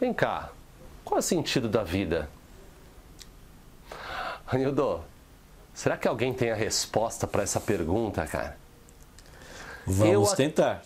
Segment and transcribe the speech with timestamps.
[0.00, 0.48] Vem cá,
[1.04, 2.26] qual é o sentido da vida?
[4.46, 5.04] Anildo,
[5.74, 8.56] será que alguém tem a resposta para essa pergunta, cara?
[9.86, 10.82] Vamos eu, tentar.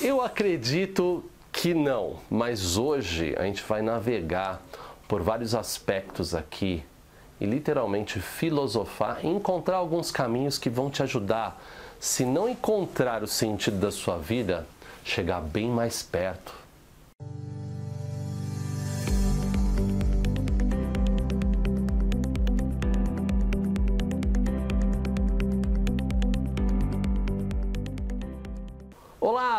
[0.00, 4.60] Eu acredito que não, mas hoje a gente vai navegar
[5.06, 6.84] por vários aspectos aqui
[7.40, 11.62] e literalmente filosofar e encontrar alguns caminhos que vão te ajudar,
[12.00, 14.66] se não encontrar o sentido da sua vida,
[15.04, 16.57] chegar bem mais perto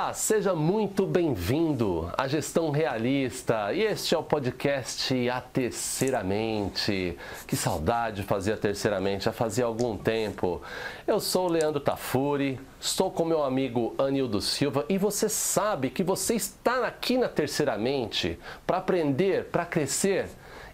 [0.09, 7.15] Olá, seja muito bem-vindo à Gestão Realista e este é o podcast A Terceiramente.
[7.45, 10.63] Que saudade de fazer a Terceiramente, já fazia algum tempo.
[11.05, 16.01] Eu sou o Leandro Tafuri, estou com meu amigo Anildo Silva e você sabe que
[16.01, 20.27] você está aqui na Terceiramente para aprender, para crescer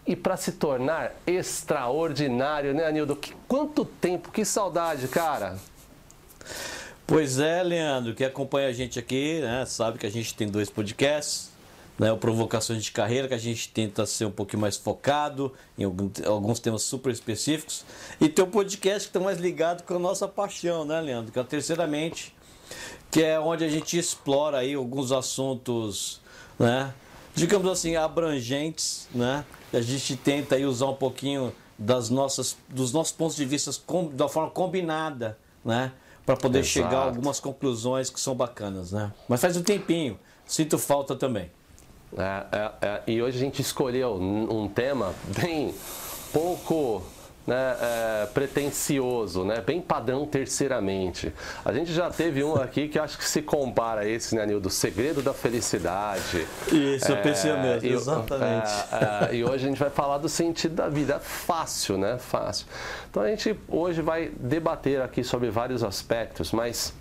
[0.07, 3.17] e para se tornar extraordinário, né, Anildo?
[3.17, 5.57] Que, quanto tempo, que saudade, cara!
[7.07, 10.71] Pois é, Leandro, que acompanha a gente aqui, né, sabe que a gente tem dois
[10.71, 11.51] podcasts,
[11.99, 15.83] né, o Provocações de Carreira, que a gente tenta ser um pouquinho mais focado em
[15.83, 17.85] alguns temas super específicos,
[18.19, 21.37] e tem um podcast que está mais ligado com a nossa paixão, né, Leandro, que
[21.37, 22.35] é terceiramente,
[23.11, 26.19] que é onde a gente explora aí alguns assuntos,
[26.57, 26.91] né,
[27.35, 33.13] digamos assim, abrangentes, né, a gente tenta aí usar um pouquinho das nossas, dos nossos
[33.13, 35.91] pontos de vista com, da forma combinada, né,
[36.25, 36.73] para poder Exato.
[36.73, 39.11] chegar a algumas conclusões que são bacanas, né?
[39.27, 41.51] Mas faz um tempinho, sinto falta também.
[42.17, 45.73] É, é, é, e hoje a gente escolheu um tema bem
[46.31, 47.03] pouco
[47.45, 51.31] né, é, pretencioso, né, bem padrão terceiramente.
[51.63, 54.69] A gente já teve um aqui que acho que se compara a esse, né, Nildo?
[54.69, 56.47] Segredo da Felicidade.
[56.71, 58.71] Isso, eu pensei é, mesmo, exatamente.
[58.91, 61.19] É, é, e hoje a gente vai falar do sentido da vida.
[61.19, 62.17] Fácil, né?
[62.17, 62.65] Fácil.
[63.09, 66.93] Então a gente hoje vai debater aqui sobre vários aspectos, mas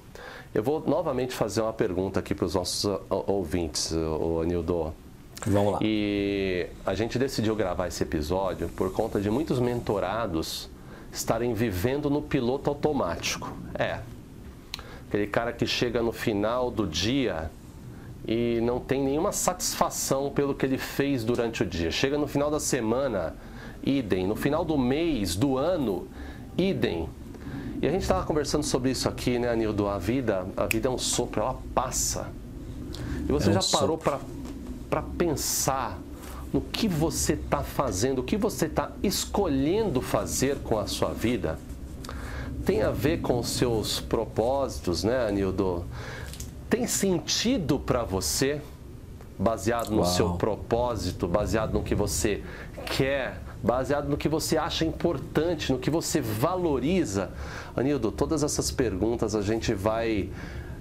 [0.54, 4.94] eu vou novamente fazer uma pergunta aqui para os nossos ouvintes, o Nildo.
[5.46, 5.78] Vamos lá.
[5.82, 10.68] E a gente decidiu gravar esse episódio por conta de muitos mentorados
[11.12, 13.52] estarem vivendo no piloto automático.
[13.74, 14.00] É.
[15.08, 17.50] Aquele cara que chega no final do dia
[18.26, 21.90] e não tem nenhuma satisfação pelo que ele fez durante o dia.
[21.90, 23.34] Chega no final da semana,
[23.84, 24.26] idem.
[24.26, 26.08] No final do mês, do ano,
[26.56, 27.08] idem.
[27.82, 29.86] E a gente estava conversando sobre isso aqui, né, Anildo?
[29.86, 32.28] A vida, a vida é um sopro, ela passa.
[33.28, 34.18] E você é um já parou para
[34.94, 35.98] para pensar
[36.52, 41.58] no que você está fazendo, o que você está escolhendo fazer com a sua vida,
[42.64, 45.84] tem a ver com os seus propósitos, né, Anildo?
[46.70, 48.62] Tem sentido para você,
[49.36, 50.06] baseado no Uau.
[50.06, 52.44] seu propósito, baseado no que você
[52.86, 57.32] quer, baseado no que você acha importante, no que você valoriza?
[57.74, 60.30] Anildo, todas essas perguntas a gente vai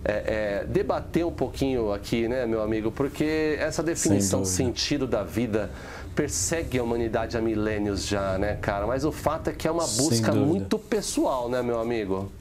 [0.06, 2.92] é, é, debater um pouquinho aqui, né, meu amigo?
[2.92, 5.72] Porque essa definição sentido da vida
[6.16, 8.86] persegue a humanidade há milênios já, né, cara?
[8.86, 12.32] Mas o fato é que é uma busca muito pessoal, né, meu amigo?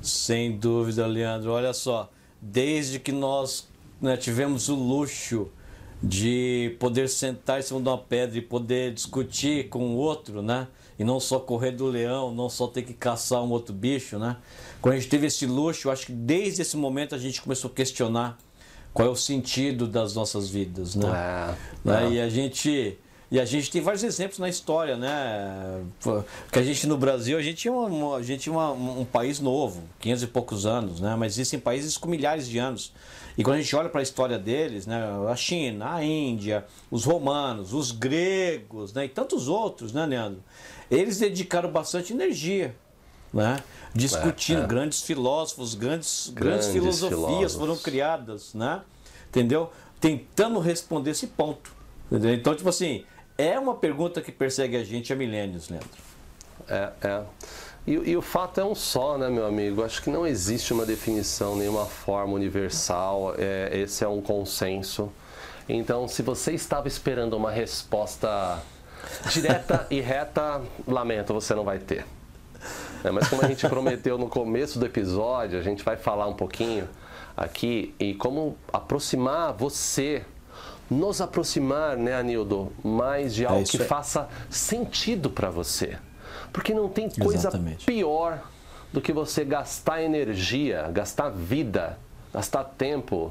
[0.00, 1.50] Sem dúvida, Leandro.
[1.50, 2.10] Olha só,
[2.40, 3.68] desde que nós
[4.00, 5.48] né, tivemos o luxo
[6.06, 10.68] de poder sentar em cima de uma pedra e poder discutir com o outro, né?
[10.98, 14.36] E não só correr do leão, não só ter que caçar um outro bicho, né?
[14.80, 17.70] Quando a gente teve esse luxo, eu acho que desde esse momento a gente começou
[17.70, 18.38] a questionar
[18.94, 21.08] qual é o sentido das nossas vidas, né?
[21.08, 22.06] É, né?
[22.06, 22.10] É.
[22.12, 22.96] E a gente
[23.30, 25.82] e a gente tem vários exemplos na história, né?
[26.52, 29.40] Que a gente no Brasil, a gente é, uma, a gente é uma, um país
[29.40, 31.16] novo, 500 e poucos anos, né?
[31.16, 32.92] Mas existem países com milhares de anos.
[33.36, 35.02] E quando a gente olha para a história deles, né?
[35.28, 39.04] A China, a Índia, os romanos, os gregos, né?
[39.04, 40.42] E tantos outros, né, Leandro?
[40.90, 42.74] Eles dedicaram bastante energia
[43.32, 43.62] né?
[43.94, 44.60] discutindo.
[44.60, 44.66] É, é.
[44.66, 47.54] Grandes filósofos, grandes, grandes, grandes filosofias filósofos.
[47.54, 48.80] foram criadas, né?
[49.28, 49.70] entendeu?
[50.00, 51.74] Tentando responder esse ponto.
[52.10, 52.34] Entendeu?
[52.34, 53.04] Então, tipo assim,
[53.36, 55.88] é uma pergunta que persegue a gente há milênios, Leandro.
[56.68, 57.22] É, é.
[57.86, 59.84] E, e, o fato é um só, né, meu amigo?
[59.84, 63.34] Acho que não existe uma definição, nenhuma forma universal.
[63.38, 65.12] É, esse é um consenso.
[65.68, 68.60] Então, se você estava esperando uma resposta
[69.30, 72.04] direta e reta, lamento, você não vai ter.
[73.04, 76.34] É, mas como a gente prometeu no começo do episódio, a gente vai falar um
[76.34, 76.88] pouquinho
[77.36, 80.24] aqui e como aproximar você,
[80.90, 85.98] nos aproximar, né, Anildo, mais de é algo é que faça sentido para você.
[86.56, 87.84] Porque não tem coisa Exatamente.
[87.84, 88.42] pior
[88.90, 91.98] do que você gastar energia, gastar vida,
[92.32, 93.30] gastar tempo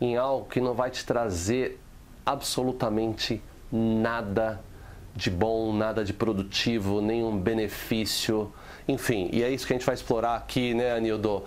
[0.00, 1.80] em algo que não vai te trazer
[2.24, 4.60] absolutamente nada
[5.16, 8.52] de bom, nada de produtivo, nenhum benefício,
[8.86, 9.28] enfim.
[9.32, 11.42] E é isso que a gente vai explorar aqui, né, Anildo?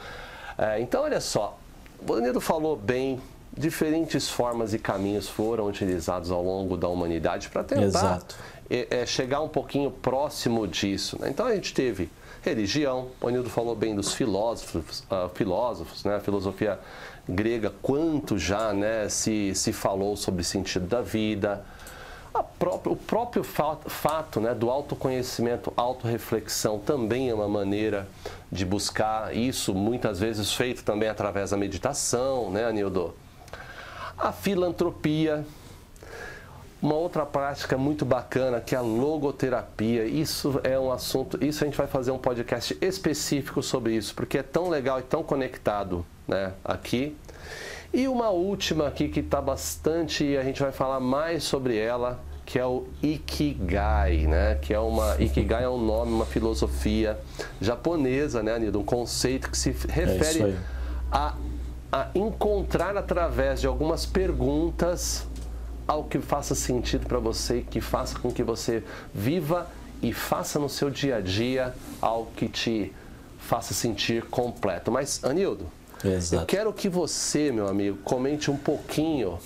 [0.58, 1.58] É, então, olha só,
[2.06, 3.22] o Anildo falou bem,
[3.56, 8.20] diferentes formas e caminhos foram utilizados ao longo da humanidade para tentar é,
[8.90, 11.18] é, chegar um pouquinho próximo disso.
[11.20, 11.30] Né?
[11.30, 12.10] Então, a gente teve
[12.42, 16.16] religião, o Anildo falou bem dos filósofos, uh, filósofos né?
[16.16, 16.80] a filosofia
[17.28, 21.64] grega, quanto já né, se, se falou sobre o sentido da vida,
[22.34, 28.08] o próprio fato, fato né, do autoconhecimento, autorreflexão também é uma maneira
[28.52, 33.16] de buscar isso, muitas vezes feito também através da meditação, né, Anildo?
[34.18, 35.46] A filantropia,
[36.84, 40.04] uma outra prática muito bacana que é a logoterapia.
[40.04, 44.40] Isso é um assunto, isso a gente vai fazer um podcast específico sobre isso, porque
[44.40, 47.16] é tão legal e tão conectado né, aqui.
[47.94, 52.20] E uma última aqui que está bastante, e a gente vai falar mais sobre ela,
[52.46, 54.56] que é o Ikigai, né?
[54.56, 57.18] Que é uma Ikigai é um nome, uma filosofia
[57.62, 58.82] japonesa, né, Anido?
[58.82, 60.58] Um conceito que se refere é
[61.10, 61.36] a,
[61.90, 65.26] a encontrar através de algumas perguntas
[65.88, 68.84] algo que faça sentido para você, que faça com que você
[69.14, 69.70] viva
[70.02, 72.94] e faça no seu dia a dia algo que te
[73.40, 74.92] faça sentir completo.
[74.92, 75.68] Mas, Anildo,
[76.04, 76.44] Exato.
[76.44, 79.40] Eu quero que você, meu amigo, comente um pouquinho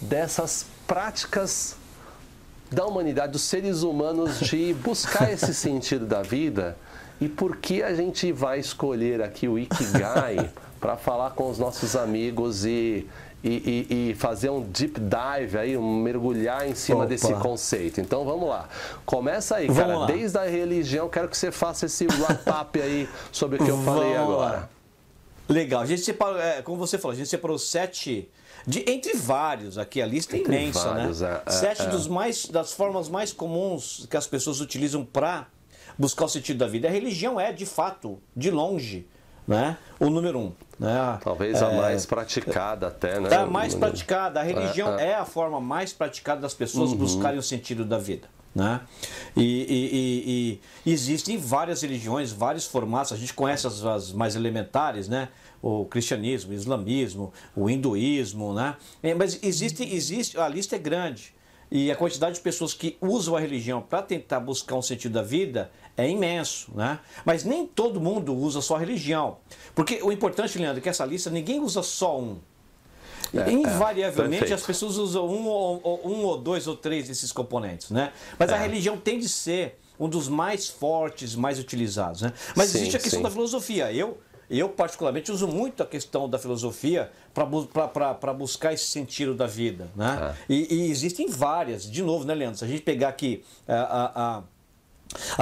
[0.00, 1.76] dessas práticas
[2.70, 6.76] da humanidade, dos seres humanos, de buscar esse sentido da vida
[7.20, 10.50] e por que a gente vai escolher aqui o Ikigai
[10.80, 13.06] para falar com os nossos amigos e,
[13.46, 17.06] e, e, e, fazer um deep dive aí, um mergulhar em cima Opa.
[17.06, 18.00] desse conceito.
[18.00, 18.68] Então vamos lá.
[19.04, 20.04] Começa aí, cara.
[20.06, 24.14] Desde a religião, quero que você faça esse wrap-up aí sobre o que eu falei
[24.14, 24.56] vamos agora.
[24.56, 24.68] Lá.
[25.48, 25.80] Legal.
[25.80, 28.28] A gente separou, é, como você falou, a gente separou sete.
[28.66, 31.00] De, entre vários, aqui a lista é imensa, né?
[31.00, 31.40] vários, né?
[31.46, 31.86] É, sete é.
[31.86, 35.46] Dos mais, das formas mais comuns que as pessoas utilizam para
[35.96, 36.88] buscar o sentido da vida.
[36.88, 39.06] A religião é, de fato, de longe,
[39.46, 39.76] né?
[39.98, 40.52] o número um.
[40.78, 41.18] Né?
[41.22, 43.34] Talvez a é, mais praticada até, né?
[43.34, 44.40] A mais praticada.
[44.40, 45.10] A religião é, é.
[45.10, 46.98] é, a forma mais praticada das pessoas uhum.
[46.98, 48.28] buscarem o sentido da vida.
[48.54, 48.80] Né?
[49.36, 54.34] E, e, e, e, existem várias religiões, vários formatos, a gente conhece as, as, mais
[54.34, 55.28] elementares, né?
[55.60, 58.76] o cristianismo, o islamismo, o hinduísmo, né?
[59.02, 61.34] É, mas existe, existe, a lista é grande.
[61.70, 65.22] E a quantidade de pessoas que usam a religião para tentar buscar um sentido da
[65.22, 66.98] vida é imenso, né?
[67.24, 69.38] Mas nem todo mundo usa só a religião.
[69.74, 72.38] Porque o importante, Leandro, é que essa lista ninguém usa só um.
[73.34, 77.90] É, Invariavelmente é, as pessoas usam um ou, um ou dois ou três desses componentes,
[77.90, 78.12] né?
[78.38, 78.54] Mas é.
[78.54, 82.32] a religião tem de ser um dos mais fortes, mais utilizados, né?
[82.54, 83.24] Mas sim, existe a questão sim.
[83.24, 83.92] da filosofia.
[83.92, 84.18] Eu,
[84.48, 90.34] eu particularmente uso muito a questão da filosofia para buscar esse sentido da vida, né?
[90.48, 90.52] É.
[90.52, 91.90] E, e, existem várias.
[91.90, 92.58] De novo, né, Leandro?
[92.58, 94.42] Se a gente pegar aqui a, a a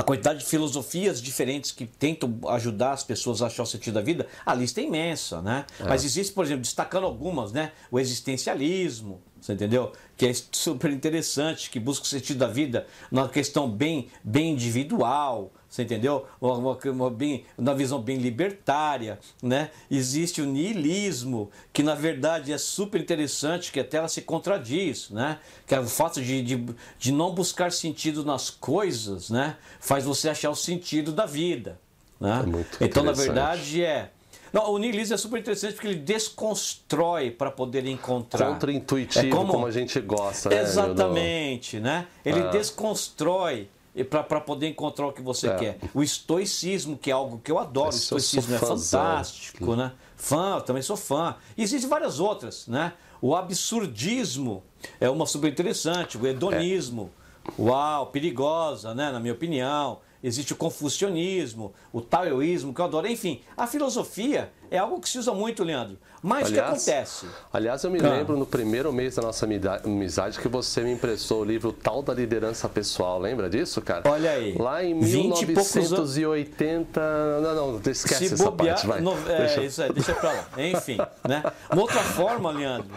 [0.02, 4.26] quantidade de filosofias diferentes que tentam ajudar as pessoas a achar o sentido da vida,
[4.44, 5.64] a lista é imensa, né?
[5.80, 5.84] É.
[5.84, 7.72] Mas existe, por exemplo, destacando algumas, né?
[7.90, 9.92] O existencialismo, você entendeu?
[10.16, 15.52] Que é super interessante, que busca o sentido da vida numa questão bem, bem individual,
[15.74, 16.24] você entendeu?
[16.40, 19.70] Uma, uma, bem, uma visão bem libertária, né?
[19.90, 25.38] Existe o niilismo, que na verdade é super interessante, que até ela se contradiz, né?
[25.66, 26.64] Que é o fato de, de,
[26.96, 29.56] de não buscar sentido nas coisas, né?
[29.80, 31.80] Faz você achar o sentido da vida,
[32.20, 32.44] né?
[32.80, 34.10] É então, na verdade, é
[34.52, 38.52] não, o niilismo é super interessante porque ele desconstrói para poder encontrar.
[38.52, 39.52] Contra-intuitivo, é como...
[39.52, 39.66] como...
[39.66, 40.60] a gente gosta, né?
[40.60, 42.06] Exatamente, né?
[42.24, 42.50] Ele ah.
[42.50, 43.68] desconstrói
[44.02, 45.54] para poder encontrar o que você é.
[45.54, 45.78] quer.
[45.94, 49.92] O estoicismo, que é algo que eu adoro, o estoicismo é fantástico, né?
[50.16, 51.36] Fã, eu também sou fã.
[51.56, 52.94] E existem várias outras, né?
[53.22, 54.62] O absurdismo
[54.98, 57.10] é uma super interessante, o hedonismo,
[57.46, 57.52] é.
[57.62, 59.12] uau, perigosa, né?
[59.12, 63.06] Na minha opinião existe o confucionismo, o taoísmo, que eu adoro.
[63.06, 65.98] Enfim, a filosofia é algo que se usa muito, Leandro.
[66.22, 67.26] Mas o que acontece?
[67.52, 68.08] Aliás, eu me ah.
[68.08, 69.46] lembro no primeiro mês da nossa
[69.84, 73.18] amizade que você me emprestou o livro Tal da Liderança Pessoal.
[73.18, 74.10] Lembra disso, cara?
[74.10, 74.56] Olha aí.
[74.56, 77.00] Lá em 1980.
[77.42, 79.02] Não, não, esquece se essa bobear, parte, vai.
[79.02, 79.12] No...
[79.28, 79.62] É, deixa...
[79.62, 80.48] isso aí, deixa pra lá.
[80.56, 80.96] Enfim,
[81.28, 81.42] né?
[81.70, 82.88] Uma outra forma, Leandro,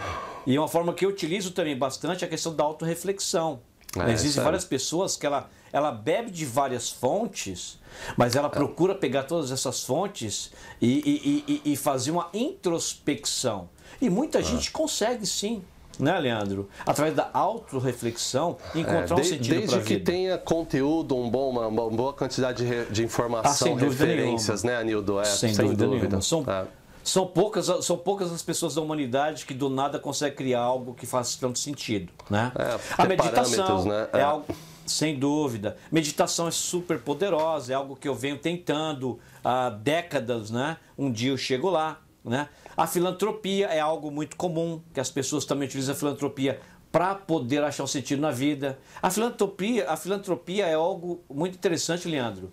[0.46, 3.60] e uma forma que eu utilizo também bastante é a questão da autorreflexão.
[3.98, 7.80] É, Existem várias pessoas que ela ela bebe de várias fontes,
[8.16, 13.70] mas ela procura pegar todas essas fontes e, e, e, e fazer uma introspecção.
[14.02, 14.42] E muita ah.
[14.42, 15.64] gente consegue sim
[16.00, 16.70] né, Leandro?
[16.86, 20.12] Através da autorreflexão, encontrar é, de, um sentido Desde que vida.
[20.12, 24.80] tenha conteúdo, um bom, uma, uma boa quantidade de, de informação, ah, referências, nenhuma.
[24.80, 25.20] né, Anildo?
[25.20, 26.22] É, sem, sem dúvida, dúvida.
[26.22, 26.66] São, é.
[27.04, 31.06] São poucas, são poucas as pessoas da humanidade que do nada conseguem criar algo que
[31.06, 32.12] faça tanto sentido.
[32.30, 32.52] Né?
[32.58, 34.08] É, a meditação né?
[34.12, 34.22] é É.
[34.24, 34.46] algo.
[34.88, 35.76] Sem dúvida.
[35.92, 40.78] Meditação é super poderosa, é algo que eu venho tentando há décadas, né?
[40.98, 42.48] Um dia eu chego lá, né?
[42.76, 47.64] A filantropia é algo muito comum, que as pessoas também utilizam a filantropia para poder
[47.64, 48.80] achar um sentido na vida.
[49.02, 52.50] A filantropia, a filantropia é algo muito interessante, Leandro,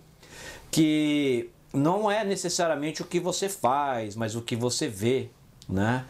[0.69, 5.29] que não é necessariamente o que você faz, mas o que você vê,
[5.69, 6.05] né?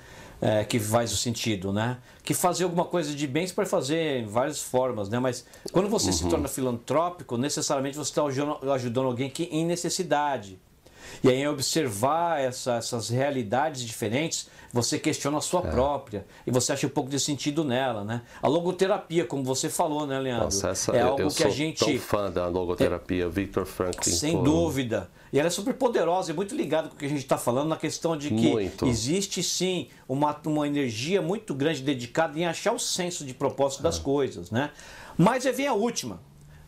[0.46, 1.98] É, que faz o sentido, né?
[2.24, 5.18] Que fazer alguma coisa de bem você pode fazer em várias formas, né?
[5.20, 8.24] Mas quando você se torna filantrópico, necessariamente você está
[8.74, 10.60] ajudando alguém que em necessidade.
[11.24, 16.86] E aí, observar essa- essas realidades diferentes, você questiona a sua própria e você acha
[16.86, 18.22] um pouco de sentido nela, né?
[18.42, 20.46] A logoterapia, como você falou, né, Leandro?
[20.46, 24.12] Nossa, essa, é algo eu que sou a gente tão fã da logoterapia, Victor Franklin.
[24.14, 25.10] sem dúvida.
[25.32, 27.68] E ela é super poderosa e muito ligada com o que a gente está falando
[27.70, 28.86] na questão de que Muito.
[28.88, 33.84] existe sim uma, uma energia muito grande dedicada em achar o senso de propósito É.
[33.84, 34.72] das coisas, né?
[35.18, 36.22] Mas aí vem a última,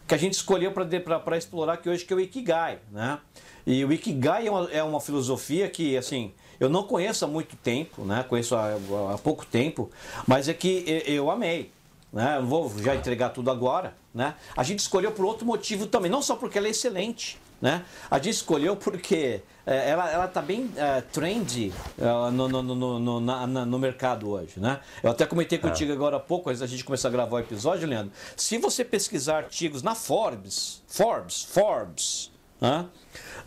[0.05, 3.19] que a gente escolheu para explorar aqui hoje, que é o Ikigai, né?
[3.67, 7.55] E o Ikigai é uma, é uma filosofia que, assim, eu não conheço há muito
[7.57, 8.23] tempo, né?
[8.27, 8.71] Conheço há,
[9.13, 9.91] há pouco tempo,
[10.25, 11.69] mas é que e- eu amei.
[12.13, 12.37] Né?
[12.37, 13.93] Eu não vou já entregar tudo agora.
[14.15, 14.33] Né?
[14.55, 17.37] A gente escolheu por outro motivo também, não só porque ela é excelente.
[17.61, 17.83] Né?
[18.09, 23.19] A gente escolheu porque é, ela está bem é, trendy é, no, no, no, no,
[23.19, 24.53] na- na- no mercado hoje.
[24.61, 24.79] Né?
[25.03, 27.85] Eu até comentei contigo agora há pouco, antes da gente começar a gravar o episódio,
[27.87, 28.13] Leandro.
[28.37, 32.31] Se você pesquisar artigos na Forbes, Forbes, Forbes,
[32.61, 32.85] né?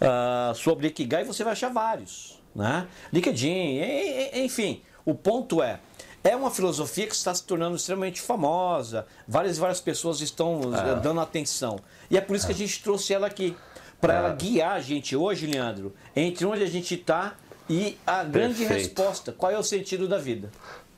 [0.01, 2.41] Ah, sobre Ikigai, você vai achar vários.
[2.55, 2.87] Né?
[3.13, 3.81] LinkedIn,
[4.35, 4.83] enfim.
[5.05, 5.81] O ponto é,
[6.23, 9.07] é uma filosofia que está se tornando extremamente famosa.
[9.27, 11.79] Várias e várias pessoas estão eh, dando atenção.
[12.11, 13.57] E é por isso que a gente trouxe ela aqui.
[14.01, 17.35] Para ela guiar a gente hoje, Leandro, entre onde a gente está
[17.69, 18.73] e a grande Perfeito.
[18.73, 19.33] resposta.
[19.33, 20.51] Qual é o sentido da vida?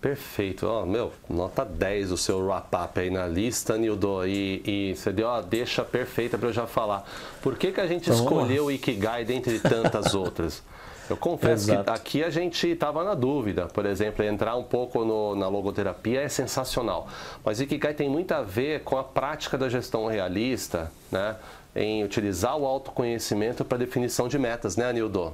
[0.02, 0.66] Perfeito.
[0.66, 4.26] Ó, meu, nota 10 o seu wrap-up aí na lista, Nildo.
[4.26, 7.08] E, e você deu a deixa perfeita para eu já falar.
[7.40, 10.60] Por que, que a gente Então, escolheu o Ikigai dentre tantas outras?
[11.08, 11.84] Eu confesso Exato.
[11.84, 13.66] que aqui a gente estava na dúvida.
[13.66, 17.06] Por exemplo, entrar um pouco no- na logoterapia é sensacional.
[17.44, 21.36] Mas o Ikigai tem muito a ver com a prática da gestão realista, né?
[21.76, 25.32] Em utilizar o autoconhecimento para definição de metas, né, Nildo?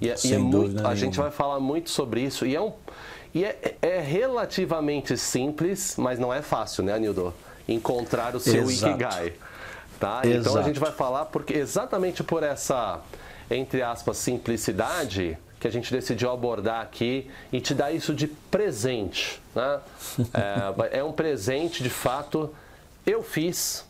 [0.00, 2.46] E, é- e é muito, a gente vai falar muito sobre isso.
[2.46, 2.72] E é, um,
[3.34, 7.34] e é, é relativamente simples, mas não é fácil, né, Nildo?
[7.68, 8.92] Encontrar o seu Exato.
[8.92, 9.32] Ikigai.
[10.00, 10.20] Tá?
[10.24, 10.66] Então a Exato.
[10.66, 13.00] gente vai falar porque exatamente por essa,
[13.50, 19.40] entre aspas, simplicidade que a gente decidiu abordar aqui e te dar isso de presente.
[19.54, 19.80] Né?
[20.90, 22.54] É, é um presente, de fato.
[23.04, 23.84] Eu fiz,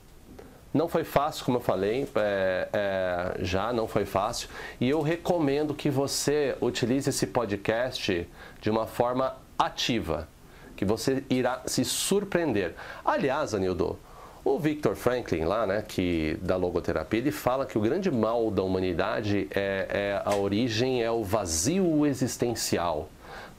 [0.73, 4.49] não foi fácil, como eu falei, é, é, já não foi fácil.
[4.81, 8.27] E eu recomendo que você utilize esse podcast
[8.61, 10.29] de uma forma ativa,
[10.77, 12.75] que você irá se surpreender.
[13.05, 13.99] Aliás, Anildo,
[14.45, 18.63] o Victor Franklin, lá, né, que da logoterapia, ele fala que o grande mal da
[18.63, 23.09] humanidade é, é a origem é o vazio existencial.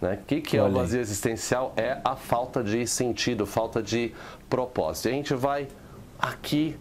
[0.02, 0.18] Né?
[0.22, 1.74] O que, que é o vazio existencial?
[1.76, 4.14] É a falta de sentido, falta de
[4.50, 5.10] propósito.
[5.10, 5.68] E a gente vai
[6.18, 6.78] aqui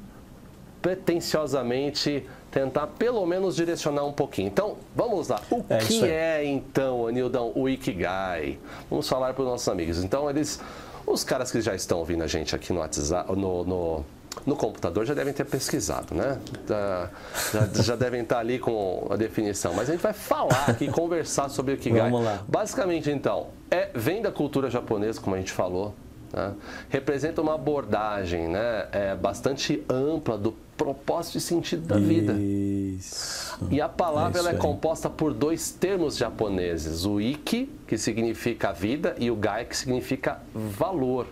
[0.80, 4.49] pretensiosamente tentar pelo menos direcionar um pouquinho.
[4.49, 5.40] Então, vamos lá.
[5.50, 8.59] O É que é então, Anildão, o Ikigai?
[8.88, 10.02] Vamos falar para os nossos amigos.
[10.02, 10.61] Então, eles,
[11.07, 14.05] os caras que já estão ouvindo a gente aqui no WhatsApp, no, no,
[14.47, 16.38] no computador já devem ter pesquisado, né?
[16.67, 17.11] Já,
[17.52, 19.75] já, já devem estar ali com a definição.
[19.75, 22.11] Mas a gente vai falar aqui, conversar sobre o Ikigai.
[22.11, 22.43] Vamos lá.
[22.49, 25.95] Basicamente, então, é, vem da cultura japonesa, como a gente falou.
[26.32, 26.54] Né?
[26.88, 32.32] Representa uma abordagem né, é, bastante ampla do propósito e sentido da vida.
[32.35, 33.58] Isso.
[33.70, 34.58] E a palavra É ela é aí.
[34.58, 40.40] composta por dois termos japoneses: o iki, que significa vida, e o gai, que significa
[40.54, 41.26] valor.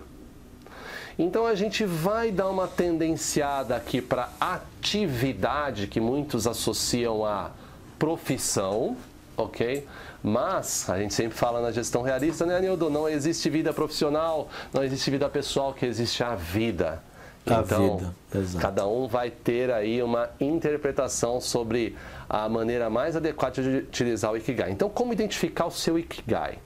[1.19, 7.53] Então a gente vai dar uma tendenciada aqui para atividade que muitos associam a
[7.99, 8.97] profissão,
[9.37, 9.87] ok?
[10.23, 12.91] Mas a gente sempre fala na gestão realista, né, Nildo?
[12.91, 17.03] Não existe vida profissional, não existe vida pessoal, que existe a vida.
[17.49, 18.61] A então, vida, exato.
[18.61, 21.97] cada um vai ter aí uma interpretação sobre
[22.29, 24.73] a maneira mais adequada de utilizar o Ikigai.
[24.73, 26.59] Então, como identificar o seu Ikigai?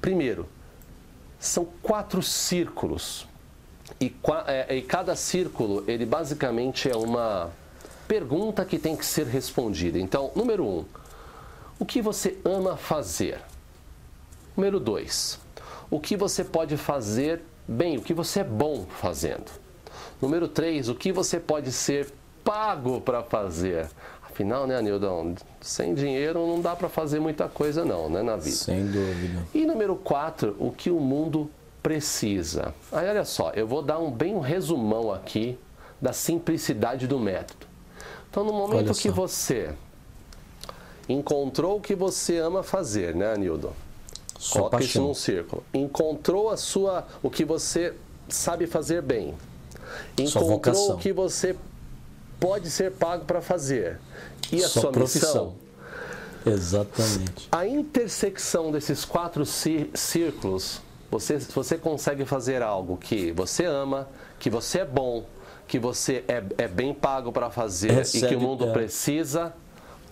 [0.00, 0.48] Primeiro,
[1.38, 3.26] são quatro círculos.
[4.00, 7.50] E, qua- é, e cada círculo, ele basicamente é uma
[8.08, 9.98] pergunta que tem que ser respondida.
[9.98, 10.84] Então, número um,
[11.78, 13.40] o que você ama fazer?
[14.56, 15.38] Número dois,
[15.90, 19.50] o que você pode fazer bem, o que você é bom fazendo?
[20.20, 23.88] Número três, o que você pode ser pago para fazer?
[24.22, 25.34] Afinal, né, Anildão?
[25.60, 28.56] Sem dinheiro não dá para fazer muita coisa não, né, na vida.
[28.56, 29.46] Sem dúvida.
[29.54, 31.50] E número 4, o que o mundo
[31.82, 32.74] precisa.
[32.92, 35.58] Aí olha só, eu vou dar um bem um resumão aqui
[36.00, 37.66] da simplicidade do método.
[38.30, 39.74] Então, no momento que você
[41.08, 43.72] encontrou o que você ama fazer, né, Anildo?
[44.38, 45.06] Sua Coloca isso paixão.
[45.08, 45.64] num círculo.
[45.74, 47.94] Encontrou a sua, o que você
[48.28, 49.34] sabe fazer bem.
[50.16, 51.56] Encontrou o que você
[52.38, 53.98] pode ser pago para fazer.
[54.52, 55.56] E a Sua sua, profissão.
[55.56, 55.68] missão.
[56.46, 57.48] Exatamente.
[57.50, 64.48] A intersecção desses quatro cí- círculos, você, você consegue fazer algo que você ama, que
[64.48, 65.26] você é bom,
[65.66, 68.72] que você é, é bem pago para fazer e Recebe que o mundo dela.
[68.72, 69.52] precisa.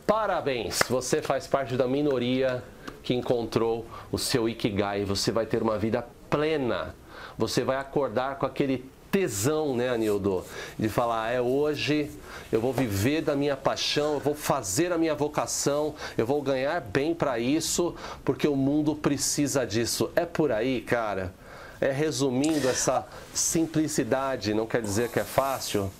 [0.06, 0.78] Parabéns!
[0.88, 2.62] Você faz parte da minoria
[3.02, 5.04] que encontrou o seu Ikigai.
[5.04, 6.94] Você vai ter uma vida plena.
[7.36, 10.44] Você vai acordar com aquele tesão, né, Anildo?
[10.78, 12.08] De falar, é hoje,
[12.52, 16.80] eu vou viver da minha paixão, eu vou fazer a minha vocação, eu vou ganhar
[16.80, 17.94] bem para isso,
[18.24, 20.10] porque o mundo precisa disso.
[20.14, 21.34] É por aí, cara.
[21.80, 25.90] É resumindo essa simplicidade, não quer dizer que é fácil.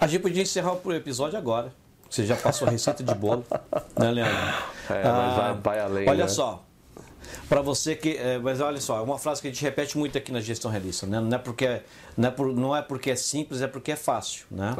[0.00, 1.72] A gente podia encerrar o episódio agora.
[2.12, 3.42] Você já passou a receita de bolo,
[3.98, 4.36] né, Leandro?
[4.90, 6.28] É, mas vai- vai além, Olha né?
[6.28, 6.62] só.
[7.48, 8.18] Para você que.
[8.18, 10.70] é, mas olha só, é uma frase que a gente repete muito aqui na gestão
[10.70, 11.18] realista, né?
[11.20, 11.80] Não é porque,
[12.14, 14.74] não é, por- não é porque é simples, é porque é fácil, né?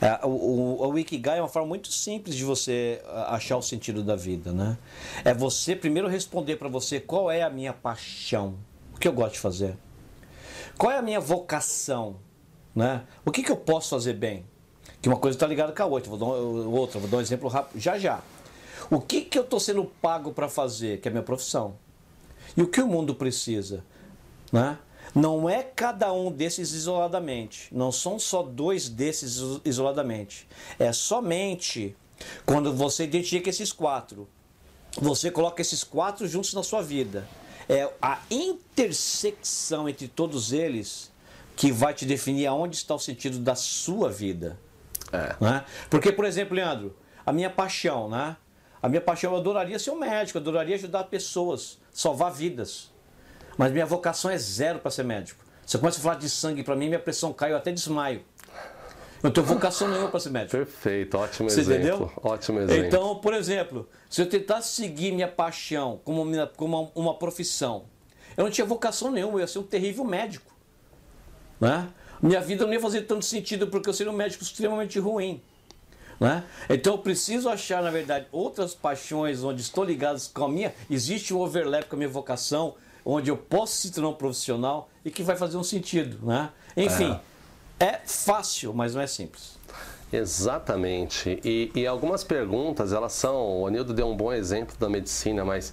[0.00, 0.28] É, o,
[0.80, 4.16] o, o Ikigai é uma forma muito simples de você ah, achar o sentido da
[4.16, 4.78] vida, né?
[5.22, 8.54] É você primeiro responder para você qual é a minha paixão,
[8.94, 9.76] o que eu gosto de fazer.
[10.78, 12.16] Qual é a minha vocação?
[12.74, 13.02] Né?
[13.26, 14.46] O que, que eu posso fazer bem?
[15.00, 16.10] Que uma coisa está ligada com a outra.
[16.10, 18.20] Vou dar um, outra, vou dar um exemplo rápido, já já.
[18.90, 21.00] O que, que eu estou sendo pago para fazer?
[21.00, 21.76] Que é a minha profissão.
[22.56, 23.84] E o que o mundo precisa?
[24.52, 24.76] Né?
[25.14, 27.68] Não é cada um desses isoladamente.
[27.72, 30.48] Não são só dois desses iso- isoladamente.
[30.78, 31.96] É somente
[32.44, 34.28] quando você identifica esses quatro.
[35.00, 37.26] Você coloca esses quatro juntos na sua vida.
[37.68, 41.10] É a intersecção entre todos eles
[41.54, 44.58] que vai te definir aonde está o sentido da sua vida.
[45.12, 45.34] É.
[45.40, 45.64] Né?
[45.88, 48.36] Porque, por exemplo, Leandro, a minha paixão, né?
[48.82, 52.90] A minha paixão, eu adoraria ser um médico, eu adoraria ajudar pessoas, salvar vidas.
[53.58, 55.44] Mas minha vocação é zero para ser médico.
[55.66, 58.24] Você começa a falar de sangue para mim, minha pressão cai, eu até desmaio.
[59.22, 60.56] Eu não tenho vocação nenhuma para ser médico.
[60.56, 61.86] Perfeito, ótimo Você exemplo.
[61.86, 62.12] entendeu?
[62.22, 62.86] Ótimo exemplo.
[62.86, 67.84] Então, por exemplo, se eu tentasse seguir minha paixão como, minha, como uma, uma profissão,
[68.34, 70.50] eu não tinha vocação nenhuma, eu ia ser um terrível médico.
[71.60, 71.86] Né?
[72.22, 75.40] Minha vida não ia fazer tanto sentido porque eu seria um médico extremamente ruim.
[76.18, 76.44] Né?
[76.68, 80.74] Então eu preciso achar, na verdade, outras paixões onde estou ligadas com a minha.
[80.90, 85.10] Existe um overlap com a minha vocação, onde eu posso se tornar um profissional e
[85.10, 86.18] que vai fazer um sentido.
[86.26, 86.50] Né?
[86.76, 87.18] Enfim,
[87.78, 89.58] é fácil, mas não é simples.
[90.12, 91.40] Exatamente.
[91.42, 93.62] E, e algumas perguntas, elas são.
[93.62, 95.72] O Anildo deu um bom exemplo da medicina, mas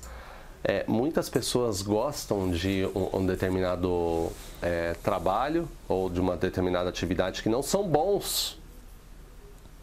[0.63, 7.41] é, muitas pessoas gostam de um, um determinado é, trabalho ou de uma determinada atividade
[7.41, 8.59] que não são bons,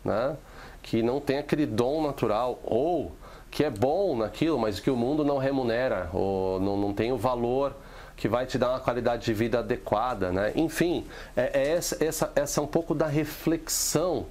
[0.05, 0.37] né?
[0.83, 3.13] que não tem aquele dom natural ou
[3.51, 7.17] que é bom naquilo, mas que o mundo não remunera ou não, não tem o
[7.17, 7.75] valor
[8.17, 10.53] que vai te dar uma qualidade de vida adequada, né?
[10.55, 11.07] Enfim,
[11.37, 14.27] é, é essa, essa, essa é um pouco da reflexão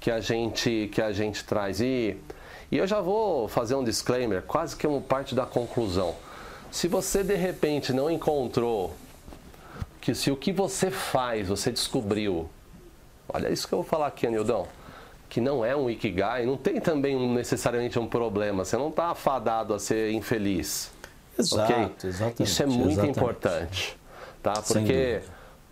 [0.00, 2.16] que a gente que a gente traz e
[2.70, 6.14] e eu já vou fazer um disclaimer, quase que uma parte da conclusão.
[6.70, 8.94] Se você de repente não encontrou
[10.00, 12.48] que se o que você faz, você descobriu,
[13.28, 14.66] olha isso que eu vou falar aqui, Anildão,
[15.28, 19.74] que não é um Ikigai, não tem também necessariamente um problema, você não está afadado
[19.74, 20.90] a ser infeliz.
[21.38, 21.90] Exato, ok?
[22.04, 23.18] exatamente, Isso é muito exatamente.
[23.18, 23.98] importante,
[24.42, 24.54] tá?
[24.54, 25.20] Porque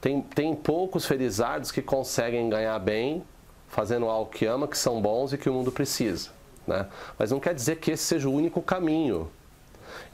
[0.00, 3.22] tem, tem poucos felizardos que conseguem ganhar bem
[3.68, 6.30] fazendo algo que ama, que são bons e que o mundo precisa,
[6.68, 6.86] né?
[7.18, 9.28] Mas não quer dizer que esse seja o único caminho.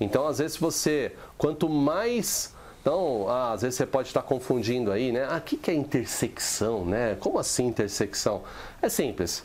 [0.01, 5.11] Então, às vezes você, quanto mais então, ah, às vezes você pode estar confundindo aí,
[5.11, 5.27] né?
[5.31, 7.17] Ah, o que que é intersecção, né?
[7.19, 8.43] Como assim intersecção?
[8.83, 9.43] É simples.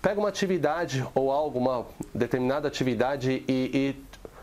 [0.00, 1.84] Pega uma atividade ou algo, uma
[2.14, 3.96] determinada atividade e, e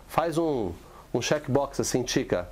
[0.06, 0.74] faz um,
[1.14, 2.50] um checkbox assim, tica.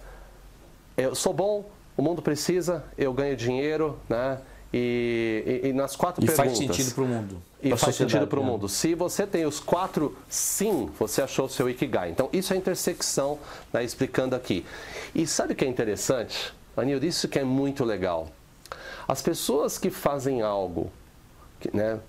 [0.96, 4.40] Eu sou bom, o mundo precisa, eu ganho dinheiro, né?
[4.74, 6.48] E, e- e nas quatro E perguntas.
[6.56, 7.42] faz sentido para o mundo.
[7.64, 8.50] E faz sentido para o né?
[8.50, 8.68] mundo.
[8.68, 12.10] Se você tem os quatro sim, você achou o seu Ikigai.
[12.10, 13.40] Então, isso é a intersecção,
[13.72, 14.66] né, explicando aqui.
[15.16, 16.54] E sabe o que é interessante?
[16.76, 18.28] Anil, isso que é muito legal.
[19.08, 20.92] As pessoas que fazem algo
[21.74, 22.00] né,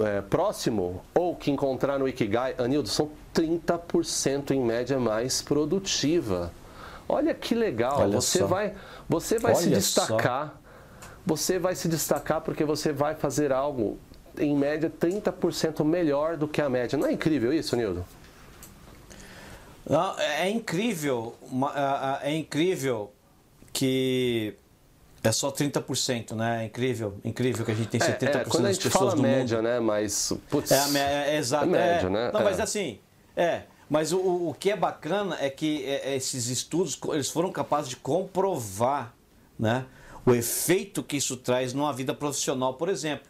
[0.00, 6.52] é, próximo ou que encontraram o Ikigai, Anildo, são 30% em média mais produtiva.
[7.08, 8.00] Olha que legal.
[8.00, 8.46] Olha você só.
[8.46, 8.74] vai,
[9.08, 10.60] você vai se Olha destacar.
[11.24, 13.98] Você vai se destacar porque você vai fazer algo
[14.40, 16.98] em média 30% melhor do que a média.
[16.98, 18.04] Não é incrível isso, Nildo?
[19.88, 21.34] Não, é incrível,
[22.22, 23.10] é incrível
[23.72, 24.54] que
[25.22, 26.62] é só 30%, né?
[26.62, 29.56] É incrível, incrível que a gente tem 70% é, é, quando a gente fala média,
[29.56, 29.66] mundo.
[29.66, 29.80] né?
[29.80, 32.10] Mas, putz, é, é, é exato, é média, é.
[32.10, 32.30] né?
[32.32, 32.98] Não, mas assim,
[33.36, 37.88] é, mas o, o que é bacana é que é, esses estudos eles foram capazes
[37.88, 39.14] de comprovar,
[39.58, 39.86] né?
[40.26, 43.26] O efeito que isso traz numa vida profissional, por exemplo.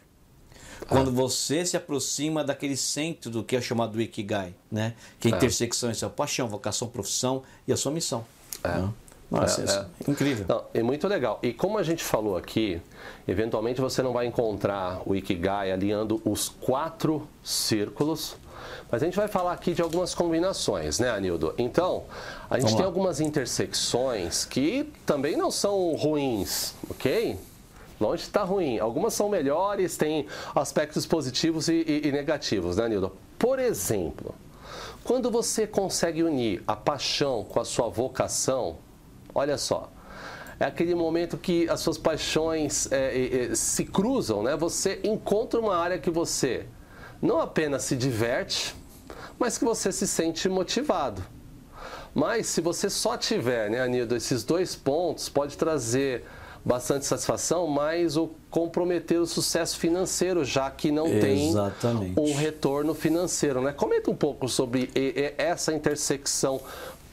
[0.89, 4.95] Quando você se aproxima daquele centro do que é chamado do Ikigai, né?
[5.19, 8.25] Que é a intersecção entre a paixão, vocação, profissão e a sua missão.
[8.63, 8.69] É.
[8.69, 8.89] Né?
[9.29, 10.11] Nossa, é, é.
[10.11, 10.45] incrível.
[10.47, 11.39] Não, é muito legal.
[11.43, 12.81] E como a gente falou aqui,
[13.27, 18.35] eventualmente você não vai encontrar o Ikigai alinhando os quatro círculos,
[18.91, 21.53] mas a gente vai falar aqui de algumas combinações, né, Anildo?
[21.59, 22.03] Então,
[22.49, 22.87] a gente Vamos tem lá.
[22.87, 27.37] algumas intersecções que também não são ruins, ok?
[27.99, 28.79] Longe está ruim.
[28.79, 33.11] Algumas são melhores, têm aspectos positivos e, e, e negativos, né, Nildo?
[33.37, 34.33] Por exemplo,
[35.03, 38.77] quando você consegue unir a paixão com a sua vocação,
[39.33, 39.91] olha só,
[40.59, 44.57] é aquele momento que as suas paixões é, é, se cruzam, né?
[44.57, 46.65] Você encontra uma área que você
[47.21, 48.75] não apenas se diverte,
[49.37, 51.23] mas que você se sente motivado.
[52.13, 56.25] Mas se você só tiver, né, Anildo, esses dois pontos, pode trazer
[56.63, 62.15] bastante satisfação, mas o comprometer o sucesso financeiro, já que não Exatamente.
[62.15, 63.61] tem um retorno financeiro.
[63.61, 63.71] Né?
[63.71, 64.89] Comenta um pouco sobre
[65.37, 66.61] essa intersecção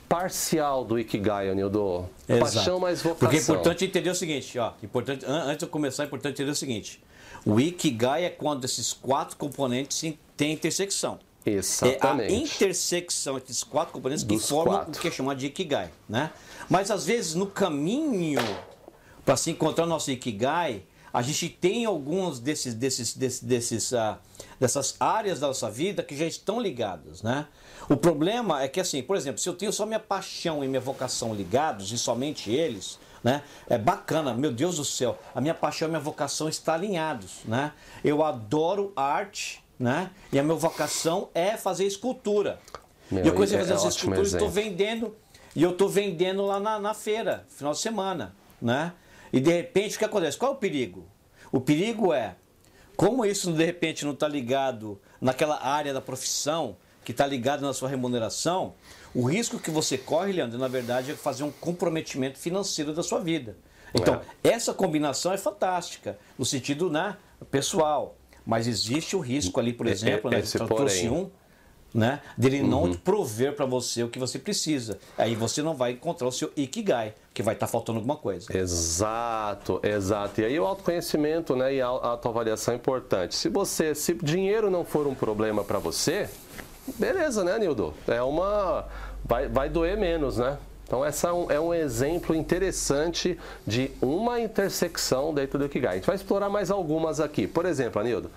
[0.09, 2.09] parcial do Ikigai, Anildo.
[2.27, 3.19] Paixão mais vocação.
[3.19, 6.57] Porque é importante entender o seguinte, ó, importante, antes de começar, é importante entender o
[6.57, 7.03] seguinte.
[7.45, 11.19] O Ikigai é quando esses quatro componentes têm intersecção.
[11.45, 12.33] Exatamente.
[12.33, 14.99] É a intersecção entre esses quatro componentes Dos que formam quatro.
[14.99, 15.91] o que é chamado de Ikigai.
[16.09, 16.31] Né?
[16.69, 18.41] Mas às vezes no caminho
[19.27, 24.17] para se encontrar o nosso Ikigai, a gente tem alguns desses, desses, desses, desses uh,
[24.61, 27.47] dessas áreas da nossa vida que já estão ligadas, né?
[27.89, 30.81] O problema é que assim, por exemplo, se eu tenho só minha paixão e minha
[30.81, 33.43] vocação ligados e somente eles, né?
[33.69, 37.73] É bacana, meu Deus do céu, a minha paixão e minha vocação estão alinhados, né?
[38.05, 40.11] Eu adoro arte, né?
[40.33, 42.61] E a minha vocação é fazer escultura.
[43.11, 45.17] Meu, e eu comecei a fazer é essa escultura e estou vendendo,
[45.55, 48.93] e eu estou vendendo lá na, na feira, final de semana, né?
[49.37, 50.39] E de repente o que acontece?
[50.39, 51.07] Qual é o perigo?
[51.53, 52.37] O perigo é,
[52.97, 57.75] como isso de repente não está ligado naquela área da profissão, que está ligado na
[57.75, 58.73] sua remuneração,
[59.15, 63.21] o risco que você corre, Leandro, na verdade, é fazer um comprometimento financeiro da sua
[63.21, 63.59] vida.
[63.95, 64.49] Então, é.
[64.49, 67.19] essa combinação é fantástica, no sentido né,
[67.51, 68.17] pessoal.
[68.45, 71.31] Mas existe o risco ali, por exemplo, né, eu trouxe um,
[71.95, 72.21] né?
[72.37, 72.69] Dele uhum.
[72.69, 74.99] não prover para você o que você precisa.
[75.17, 78.47] Aí você não vai encontrar o seu ikigai, que vai estar tá faltando alguma coisa.
[78.57, 80.41] Exato, exato.
[80.41, 83.35] E aí o autoconhecimento, né, e a autoavaliação é importante.
[83.35, 86.29] Se você, se dinheiro não for um problema para você,
[86.99, 87.95] beleza, né, Nildo?
[88.07, 88.87] É uma
[89.25, 90.57] vai, vai doer menos, né?
[90.87, 95.93] Então, essa é um, é um, exemplo interessante de uma intersecção dentro do Ikigai.
[95.93, 97.45] A gente vai explorar mais algumas aqui.
[97.49, 98.31] Por exemplo, Anildo,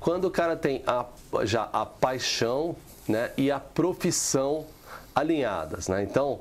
[0.00, 1.04] quando o cara tem a,
[1.44, 2.74] já a paixão
[3.06, 4.66] né, e a profissão
[5.14, 5.88] alinhadas.
[5.88, 6.02] Né?
[6.02, 6.40] Então,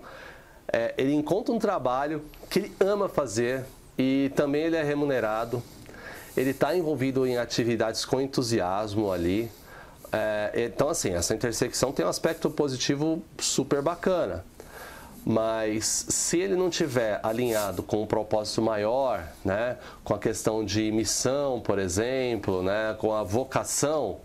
[0.72, 3.66] é, ele encontra um trabalho que ele ama fazer
[3.98, 5.62] e também ele é remunerado.
[6.38, 9.52] Ele está envolvido em atividades com entusiasmo ali.
[10.12, 14.46] É, então, assim, essa intersecção tem um aspecto positivo super bacana.
[15.26, 20.92] Mas se ele não tiver alinhado com um propósito maior, né, com a questão de
[20.92, 24.20] missão, por exemplo, né, com a vocação,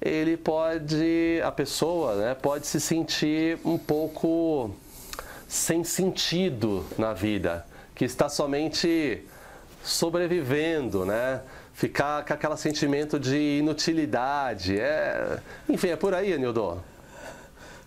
[0.00, 4.74] ele pode, a pessoa, né, pode se sentir um pouco
[5.48, 9.24] sem sentido na vida, que está somente
[9.84, 11.42] sobrevivendo, né?
[11.74, 14.78] Ficar com aquele sentimento de inutilidade.
[14.78, 15.38] É...
[15.68, 16.82] Enfim, é por aí, Anildo.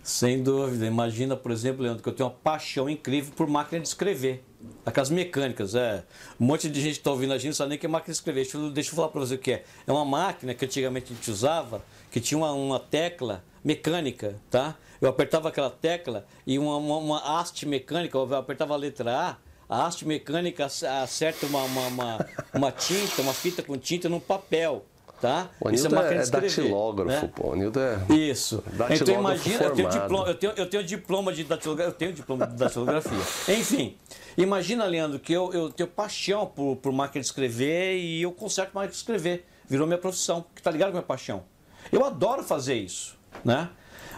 [0.06, 0.86] Sem dúvida.
[0.86, 4.44] Imagina, por exemplo, Leandro, que eu tenho uma paixão incrível por máquina de escrever.
[4.84, 6.04] Aquelas mecânicas, é.
[6.38, 8.18] Um monte de gente está ouvindo a gente não sabe nem que é máquina de
[8.18, 8.42] escrever.
[8.44, 9.64] Deixa eu, deixa eu falar para você o que é.
[9.84, 14.76] É uma máquina que antigamente a gente usava, que tinha uma, uma tecla mecânica, tá?
[15.00, 19.36] Eu apertava aquela tecla e uma, uma, uma haste mecânica, eu apertava a letra A,
[19.68, 24.86] a haste mecânica acerta uma, uma, uma, uma tinta, uma fita com tinta num papel
[25.20, 25.50] tá?
[25.60, 27.32] O Isso é, máquina é, é datilógrafo, né?
[27.34, 27.48] pô.
[27.48, 28.62] O Anildo é Isso.
[28.90, 32.46] Então imagina, eu tenho, diploma, eu, tenho, eu tenho diploma de datilografia, eu tenho diploma
[32.46, 33.18] de datilografia.
[33.54, 33.96] Enfim,
[34.36, 38.74] imagina, Leandro, que eu, eu tenho paixão por, por máquina de escrever e eu conserto
[38.74, 39.46] máquina de escrever.
[39.68, 41.42] Virou minha profissão, que tá ligado com a minha paixão.
[41.90, 43.68] Eu adoro fazer isso, né?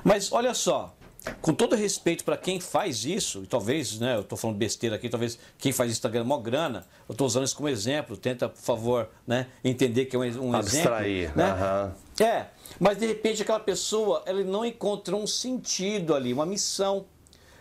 [0.05, 0.95] Mas olha só,
[1.41, 5.09] com todo respeito para quem faz isso, e talvez, né, eu estou falando besteira aqui,
[5.09, 8.49] talvez quem faz isso está ganhando maior grana, eu estou usando isso como exemplo, tenta,
[8.49, 11.37] por favor, né, entender que é um, um Abstrair, exemplo.
[11.37, 11.53] Né?
[11.53, 12.25] Uhum.
[12.25, 12.47] É,
[12.81, 17.07] mas de repente aquela pessoa, ela não encontra um sentido ali, uma missão.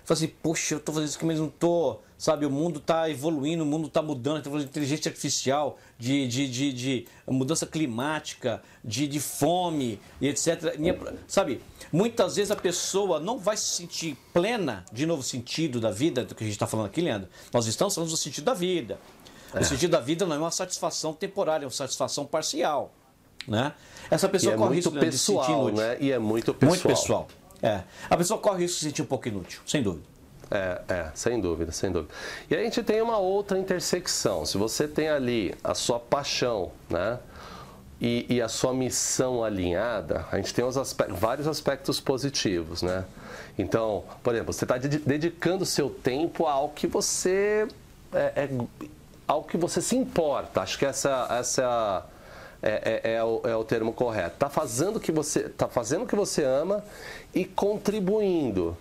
[0.08, 2.46] Fala assim, poxa, eu estou fazendo isso aqui, mas não estou sabe?
[2.46, 6.50] O mundo está evoluindo, o mundo está mudando, está falando de inteligência artificial, de, de,
[6.50, 10.76] de, de, mudança climática, de, de fome e etc.
[11.28, 11.62] Sabe?
[11.92, 16.34] Muitas vezes a pessoa não vai se sentir plena, de novo, sentido da vida, do
[16.34, 17.30] que a gente está falando aqui, Leandro.
[17.54, 19.00] Nós estamos falando do sentido da vida.
[19.54, 19.60] É.
[19.60, 22.94] O sentido da vida não é uma satisfação temporária, é uma satisfação parcial.
[23.48, 23.74] Né?
[24.12, 25.72] Essa pessoa e é corre muito risco pessoal.
[25.72, 25.98] Né?
[26.02, 26.70] E é muito pessoal.
[26.70, 27.28] Muito pessoal.
[27.62, 27.82] É.
[28.10, 30.06] A pessoa corre de se sentir um pouco inútil, sem dúvida.
[30.50, 32.14] É, é, sem dúvida, sem dúvida.
[32.50, 34.46] E a gente tem uma outra intersecção.
[34.46, 37.20] Se você tem ali a sua paixão, né?
[38.00, 43.04] E, e a sua missão alinhada, a gente tem aspectos, vários aspectos positivos, né?
[43.58, 47.68] Então, por exemplo, você está dedicando seu tempo a algo que você
[48.14, 48.50] é, é,
[49.28, 50.62] algo que você se importa.
[50.62, 52.06] Acho que essa, essa
[52.62, 54.36] é, é, é, o, é o termo correto.
[54.36, 56.84] Está fazendo o que você, tá fazendo o que você ama
[57.34, 58.78] e contribuindo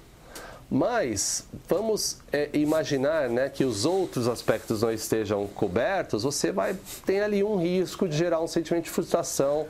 [0.70, 7.22] mas vamos é, imaginar né, que os outros aspectos não estejam cobertos, você vai ter
[7.22, 9.66] ali um risco de gerar um sentimento de frustração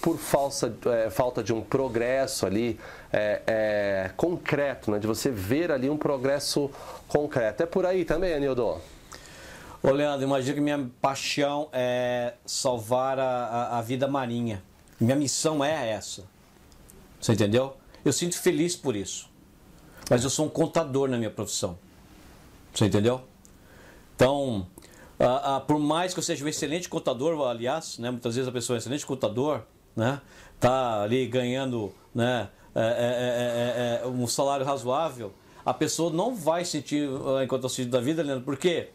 [0.00, 2.80] por falsa, é, falta de um progresso ali
[3.12, 6.70] é, é concreto, né, de você ver ali um progresso
[7.06, 7.62] concreto.
[7.62, 8.80] É por aí também, Anildo?
[9.82, 14.62] Ô Leandro, imagina que minha paixão é salvar a, a, a vida marinha.
[15.00, 16.24] Minha missão é essa.
[17.20, 17.76] Você entendeu?
[18.04, 19.32] Eu sinto feliz por isso
[20.12, 21.78] mas eu sou um contador na minha profissão.
[22.74, 23.22] Você entendeu?
[24.14, 24.66] Então,
[25.18, 28.52] ah, ah, por mais que eu seja um excelente contador, aliás, né, muitas vezes a
[28.52, 29.62] pessoa é um excelente contador,
[29.96, 30.20] né,
[30.60, 35.32] tá ali ganhando né, é, é, é, um salário razoável,
[35.64, 37.08] a pessoa não vai sentir
[37.42, 38.88] enquanto auxílio da vida, Leandro, porque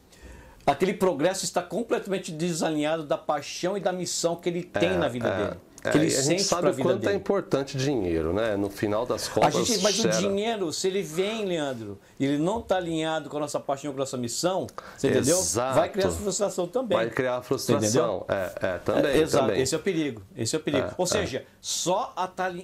[0.68, 5.30] aquele progresso está completamente desalinhado da paixão e da missão que ele tem na vida
[5.30, 5.60] dele.
[5.84, 7.14] É, que ele a gente sabe o quanto é dele.
[7.14, 8.58] é importante dinheiro, né?
[8.58, 9.56] No final das contas.
[9.56, 10.14] A gente, mas gera...
[10.14, 13.92] o dinheiro, se ele vem, Leandro, e ele não está alinhado com a nossa paixão,
[13.92, 15.42] com a nossa missão, você entendeu?
[15.74, 16.98] Vai criar frustração também.
[16.98, 18.26] Vai criar frustração.
[18.28, 19.06] É, é, também.
[19.06, 19.46] É, exato.
[19.46, 19.62] Também.
[19.62, 20.22] Esse é o perigo.
[20.36, 20.88] Esse é o perigo.
[20.88, 22.14] É, Ou seja, só,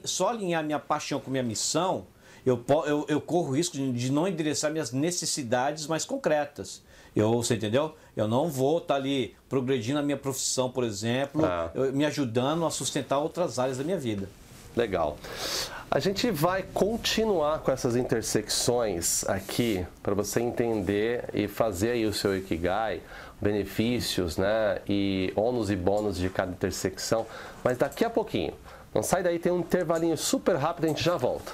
[0.03, 2.07] só alinhar minha paixão com minha missão,
[2.45, 6.81] eu, eu, eu corro o risco de não endereçar minhas necessidades mais concretas.
[7.15, 7.95] Eu, você entendeu?
[8.15, 11.71] Eu não vou estar tá ali progredindo a minha profissão, por exemplo, ah.
[11.93, 14.27] me ajudando a sustentar outras áreas da minha vida.
[14.75, 15.17] Legal.
[15.89, 22.13] A gente vai continuar com essas intersecções aqui para você entender e fazer aí o
[22.13, 22.99] seu Ikigai,
[23.39, 27.27] benefícios, né, e ônus e bônus de cada intersecção,
[27.63, 28.53] mas daqui a pouquinho.
[28.93, 31.51] Não sai daí, tem um intervalinho super rápido, a gente já volta.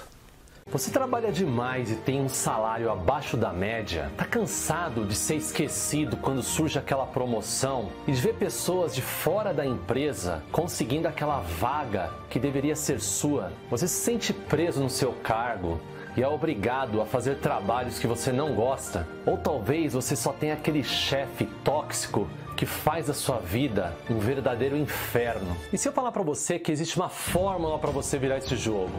[0.71, 4.11] Você trabalha demais e tem um salário abaixo da média?
[4.15, 9.51] Tá cansado de ser esquecido quando surge aquela promoção e de ver pessoas de fora
[9.51, 13.51] da empresa conseguindo aquela vaga que deveria ser sua?
[13.71, 15.81] Você se sente preso no seu cargo?
[16.17, 19.07] e é obrigado a fazer trabalhos que você não gosta?
[19.25, 22.27] Ou talvez você só tenha aquele chefe tóxico
[22.59, 25.55] que faz da sua vida um verdadeiro inferno.
[25.71, 28.91] E se eu falar para você que existe uma fórmula para você virar esse jogo?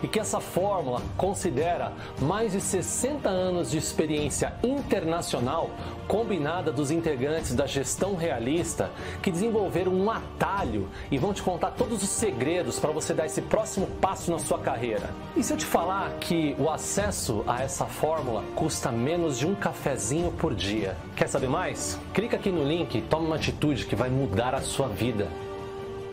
[0.00, 5.70] E que essa fórmula considera mais de 60 anos de experiência internacional
[6.06, 12.04] combinada dos integrantes da gestão realista que desenvolveram um atalho e vão te contar todos
[12.04, 15.10] os segredos para você dar esse próximo passo na sua carreira.
[15.36, 19.54] E se eu te falar que o acesso a essa fórmula custa menos de um
[19.56, 20.96] cafezinho por dia?
[21.16, 21.98] Quer saber mais?
[22.14, 25.26] Clica aqui no link e tome uma atitude que vai mudar a sua vida.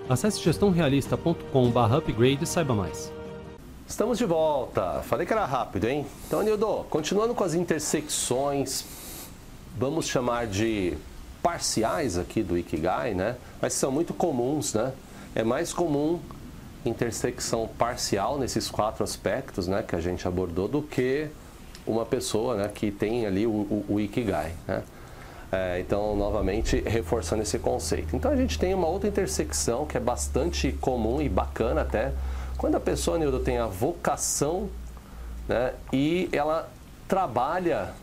[0.10, 3.12] Acesse gestãorealista.com/upgrade e saiba mais.
[3.86, 5.02] Estamos de volta.
[5.04, 6.06] Falei que era rápido, hein?
[6.26, 8.86] Então, Nildo, continuando com as intersecções,
[9.78, 10.98] vamos chamar de
[11.44, 13.36] parciais aqui do Ikigai, né?
[13.62, 14.94] Mas são muito comuns, né?
[15.36, 16.22] É mais comum
[16.86, 21.28] intersecção parcial nesses quatro aspectos, né, que a gente abordou, do que
[21.86, 24.84] uma pessoa, né, que tem ali o, o, o Ikigai, né?
[25.52, 28.16] É, então, novamente, reforçando esse conceito.
[28.16, 32.12] Então, a gente tem uma outra intersecção que é bastante comum e bacana até,
[32.58, 34.70] quando a pessoa, Nildo, tem a vocação
[35.48, 36.70] né, e ela
[37.08, 37.94] trabalha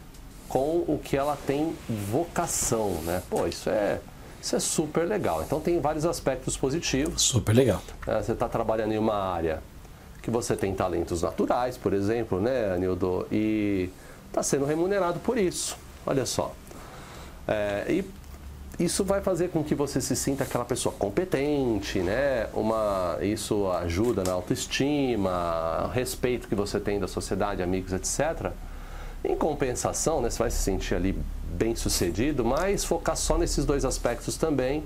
[0.48, 1.74] com o que ela tem
[2.10, 3.22] vocação, né?
[3.28, 4.00] Pô, isso é,
[4.40, 5.42] isso é super legal.
[5.42, 7.22] Então tem vários aspectos positivos.
[7.22, 7.82] Super legal.
[8.06, 9.62] É, você está trabalhando em uma área
[10.22, 13.26] que você tem talentos naturais, por exemplo, né, Nildo?
[13.30, 13.90] E
[14.28, 15.76] está sendo remunerado por isso.
[16.06, 16.54] Olha só.
[17.46, 18.04] É, e
[18.78, 22.48] isso vai fazer com que você se sinta aquela pessoa competente, né?
[22.52, 28.50] Uma, isso ajuda na autoestima, respeito que você tem da sociedade, amigos, etc.
[29.24, 33.84] Em compensação, né, você vai se sentir ali bem sucedido, mas focar só nesses dois
[33.84, 34.82] aspectos também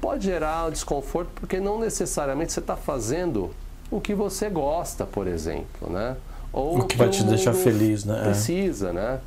[0.00, 3.50] pode gerar desconforto, porque não necessariamente você está fazendo
[3.90, 6.16] o que você gosta, por exemplo, né?
[6.52, 8.18] Ou o que, vai te deixar feliz, né?
[8.18, 8.24] É.
[8.24, 9.20] Precisa, né?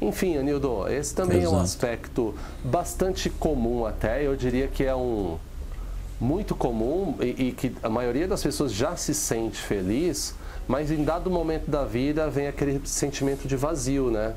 [0.00, 1.54] Enfim, Anildo, esse também Exato.
[1.54, 2.34] é um aspecto
[2.64, 5.36] bastante comum até, eu diria que é um
[6.20, 10.34] muito comum e, e, que a maioria das pessoas já se sente feliz,
[10.68, 14.34] mas em dado momento da vida vem aquele sentimento de vazio, né?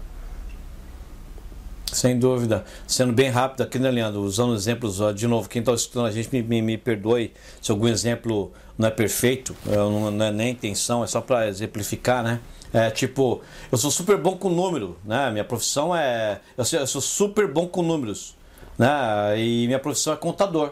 [1.92, 2.64] Sem dúvida.
[2.88, 4.22] Sendo bem rápido aqui, né, Leandro?
[4.22, 7.88] Usando exemplos, de novo, quem está escutando a gente me, me, me, perdoe se algum
[7.88, 12.40] exemplo não é perfeito, não, não é nem intenção, é só para exemplificar, né?
[12.74, 15.30] É tipo, eu sou super bom com número, né?
[15.30, 16.42] Minha profissão é.
[16.58, 18.36] Eu sou, eu sou super bom com números,
[18.78, 19.40] né?
[19.40, 20.72] E minha profissão é contador.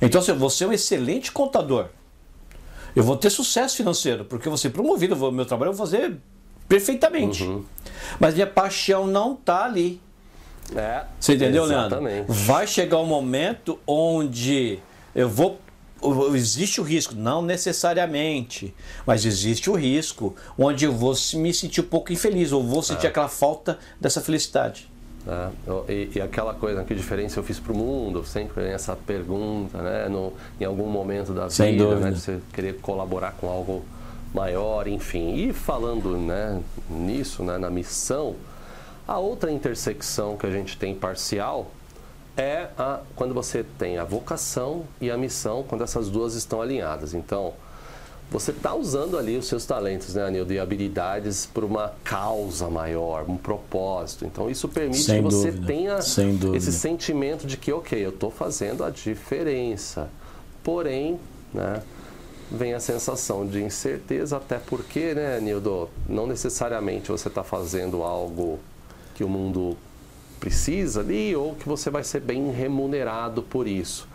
[0.00, 1.88] Então, assim, você é um excelente contador.
[2.94, 5.86] Eu vou ter sucesso financeiro, porque eu vou ser promovido, vou, meu trabalho eu vou
[5.86, 6.16] fazer
[6.66, 7.44] perfeitamente.
[7.44, 7.62] Uhum.
[8.18, 10.00] Mas minha paixão não está ali.
[10.74, 12.14] É, Você entendeu, exatamente.
[12.14, 12.32] Leandro?
[12.32, 14.78] Vai chegar um momento onde
[15.14, 15.60] eu vou.
[16.34, 18.74] Existe o risco, não necessariamente,
[19.06, 23.06] mas existe o risco onde eu vou me sentir um pouco infeliz, ou vou sentir
[23.06, 23.08] é.
[23.08, 24.90] aquela falta dessa felicidade.
[25.26, 28.24] É, e, e, aquela coisa, que diferença eu fiz para o mundo?
[28.24, 30.08] Sempre essa pergunta, né?
[30.08, 32.12] No, em algum momento da Sem vida, né?
[32.12, 33.84] Você querer colaborar com algo
[34.32, 35.34] maior, enfim.
[35.34, 38.36] E falando né, nisso, né, na missão,
[39.08, 41.72] a outra intersecção que a gente tem parcial
[42.36, 47.14] é a, quando você tem a vocação e a missão, quando essas duas estão alinhadas.
[47.14, 47.54] Então,
[48.30, 53.24] você está usando ali os seus talentos, né, Anildo, e habilidades por uma causa maior,
[53.28, 54.24] um propósito.
[54.24, 55.66] Então, isso permite Sem que você dúvida.
[55.66, 55.98] tenha
[56.54, 60.10] esse sentimento de que, ok, eu estou fazendo a diferença.
[60.64, 61.20] Porém,
[61.54, 61.80] né,
[62.50, 68.58] vem a sensação de incerteza, até porque, né, Nildo, não necessariamente você está fazendo algo
[69.14, 69.76] que o mundo
[70.40, 74.08] precisa ali ou que você vai ser bem remunerado por isso.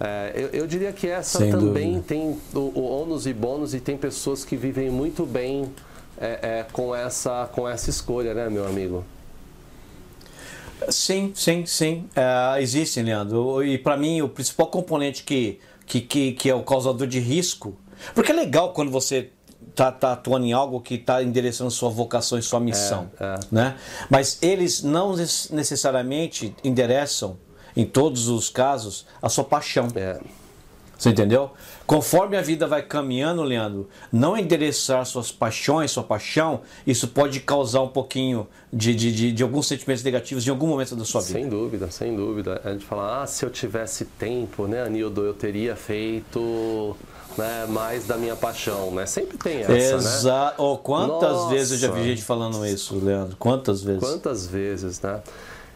[0.00, 2.06] É, eu, eu, diria que essa Sem também dúvida.
[2.06, 5.70] tem o, o ônus e bônus e tem pessoas que vivem muito bem
[6.18, 9.04] é, é, com, essa, com essa escolha, né, meu amigo?
[10.88, 12.08] Sim, sim, sim.
[12.16, 13.62] Uh, existe, Leandro.
[13.64, 17.76] E para mim, o principal componente que que, que, que é o causador de risco.
[18.14, 19.30] Porque é legal quando você
[19.74, 23.10] tá, tá atuando em algo que está endereçando sua vocação e sua missão.
[23.18, 23.40] É, é.
[23.50, 23.76] Né?
[24.10, 27.38] Mas eles não necessariamente endereçam,
[27.76, 29.88] em todos os casos, a sua paixão.
[29.94, 30.20] É.
[30.96, 31.50] Você entendeu?
[31.86, 37.82] Conforme a vida vai caminhando, Leandro, não endereçar suas paixões, sua paixão, isso pode causar
[37.82, 41.38] um pouquinho de, de, de, de alguns sentimentos negativos em algum momento da sua vida.
[41.38, 42.60] Sem dúvida, sem dúvida.
[42.64, 46.96] A gente fala, ah, se eu tivesse tempo, né, Anildo, eu teria feito
[47.36, 49.06] né, mais da minha paixão, né?
[49.06, 49.68] Sempre tem essa,
[50.30, 50.52] né?
[50.58, 51.54] Oh, quantas Nossa.
[51.54, 53.36] vezes eu já vi gente falando isso, Leandro?
[53.36, 54.00] Quantas vezes?
[54.00, 55.20] Quantas vezes, né?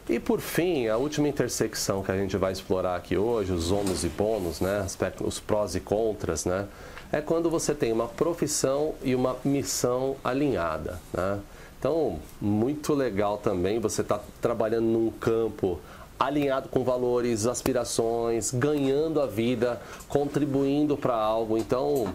[0.07, 4.03] E por fim, a última intersecção que a gente vai explorar aqui hoje, os ônus
[4.03, 4.85] e bônus, né?
[5.21, 6.67] os prós e contras, né?
[7.11, 10.99] é quando você tem uma profissão e uma missão alinhada.
[11.13, 11.39] Né?
[11.79, 15.79] Então, muito legal também você estar tá trabalhando num campo
[16.19, 21.57] alinhado com valores, aspirações, ganhando a vida, contribuindo para algo.
[21.57, 22.13] Então,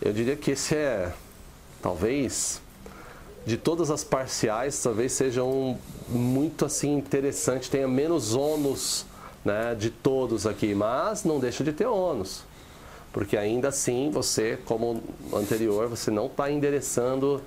[0.00, 1.12] eu diria que esse é
[1.82, 2.62] talvez
[3.44, 5.76] de todas as parciais, talvez seja um
[6.08, 9.04] muito assim interessante, tenha menos ônus
[9.44, 12.44] né, de todos aqui, mas não deixa de ter ônus.
[13.12, 15.02] Porque ainda assim você, como
[15.34, 17.42] anterior, você não está endereçando,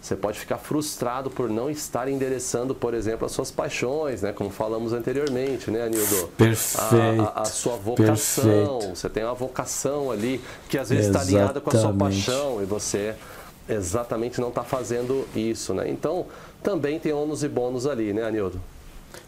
[0.00, 4.32] você pode ficar frustrado por não estar endereçando, por exemplo, as suas paixões, né?
[4.32, 6.28] Como falamos anteriormente, né, Anildo?
[6.36, 7.22] Perfeito.
[7.22, 8.78] A, a, a sua vocação.
[8.78, 8.96] Perfeito.
[8.96, 12.64] Você tem uma vocação ali que às vezes está alinhada com a sua paixão e
[12.64, 13.14] você
[13.68, 15.90] exatamente não está fazendo isso, né?
[15.90, 16.26] Então,
[16.62, 18.60] também tem ônus e bônus ali, né, Anildo?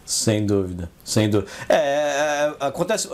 [0.05, 1.51] Sem dúvida, sem dúvida.
[1.69, 3.09] É, é, é acontece.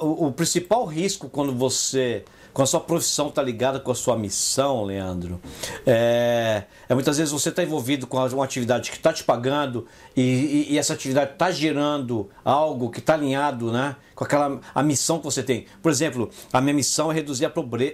[0.00, 2.24] O, o, principal risco quando você.
[2.54, 5.40] Quando a sua profissão está ligada com a sua missão, Leandro,
[5.84, 9.86] é, é muitas vezes você está envolvido com uma atividade que está te pagando
[10.16, 14.82] e, e, e essa atividade está gerando algo que está alinhado né, com aquela a
[14.84, 15.66] missão que você tem.
[15.82, 17.50] Por exemplo, a minha missão é reduzir a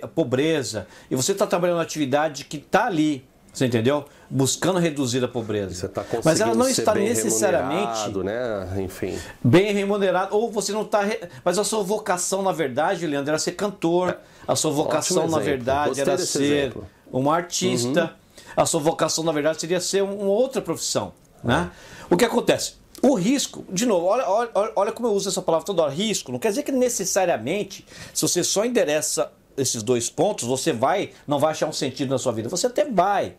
[0.09, 4.04] pobreza e você está trabalhando uma atividade que está ali você entendeu?
[4.29, 5.88] Buscando reduzir a pobreza.
[5.88, 8.83] Tá Mas ela não está necessariamente né?
[8.83, 9.19] Enfim.
[9.42, 10.37] bem remunerado.
[10.37, 11.02] Ou você não está.
[11.02, 11.19] Re...
[11.44, 14.17] Mas a sua vocação, na verdade, Leandro, era ser cantor.
[14.51, 16.87] A sua vocação, na verdade, era ser exemplo.
[17.13, 18.03] um artista.
[18.03, 18.53] Uhum.
[18.57, 21.13] A sua vocação, na verdade, seria ser uma outra profissão.
[21.42, 21.71] Né?
[22.11, 22.75] O que acontece?
[23.01, 26.33] O risco, de novo, olha, olha, olha como eu uso essa palavra toda hora, risco.
[26.33, 31.38] Não quer dizer que necessariamente, se você só endereça esses dois pontos, você vai, não
[31.38, 32.48] vai achar um sentido na sua vida.
[32.48, 33.37] Você até vai.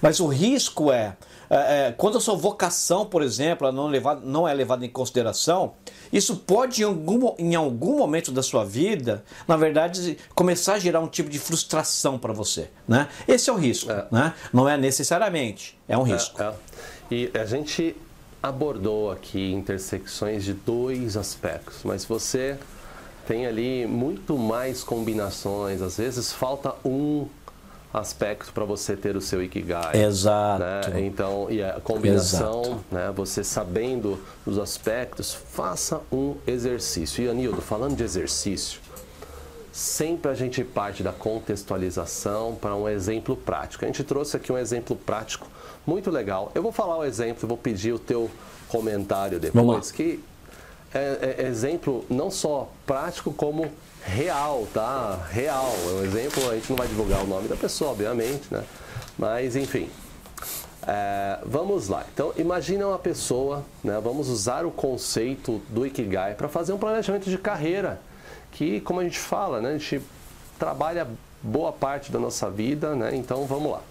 [0.00, 1.18] Mas o risco é,
[1.50, 5.74] é, é quando a sua vocação, por exemplo, não, levada, não é levada em consideração,
[6.12, 11.00] isso pode, em algum, em algum momento da sua vida, na verdade, começar a gerar
[11.00, 12.68] um tipo de frustração para você.
[12.86, 13.08] Né?
[13.26, 13.90] Esse é o risco.
[13.90, 14.06] É.
[14.10, 14.34] Né?
[14.52, 16.40] Não é necessariamente, é um é, risco.
[16.42, 16.52] É,
[17.10, 17.96] e a gente
[18.42, 22.56] abordou aqui intersecções de dois aspectos, mas você
[23.26, 27.26] tem ali muito mais combinações, às vezes falta um
[27.98, 29.96] aspecto para você ter o seu Ikigai.
[29.96, 30.90] Exato.
[30.90, 31.06] Né?
[31.06, 33.10] Então, e a combinação, né?
[33.14, 37.24] você sabendo os aspectos, faça um exercício.
[37.24, 38.80] E Anildo, falando de exercício,
[39.72, 43.84] sempre a gente parte da contextualização para um exemplo prático.
[43.84, 45.48] A gente trouxe aqui um exemplo prático
[45.86, 46.52] muito legal.
[46.54, 48.30] Eu vou falar o exemplo e vou pedir o teu
[48.68, 50.20] comentário depois, que
[50.96, 53.70] é, é, exemplo não só prático como
[54.04, 55.26] real, tá?
[55.30, 55.72] Real.
[55.88, 58.64] É um exemplo, a gente não vai divulgar o nome da pessoa, obviamente, né?
[59.18, 59.88] Mas enfim.
[60.86, 62.06] É, vamos lá.
[62.14, 64.00] Então, imagina uma pessoa, né?
[64.02, 68.00] Vamos usar o conceito do Ikigai para fazer um planejamento de carreira,
[68.52, 69.70] que, como a gente fala, né?
[69.70, 70.00] A gente
[70.58, 71.06] trabalha
[71.42, 73.14] boa parte da nossa vida, né?
[73.14, 73.82] Então, vamos lá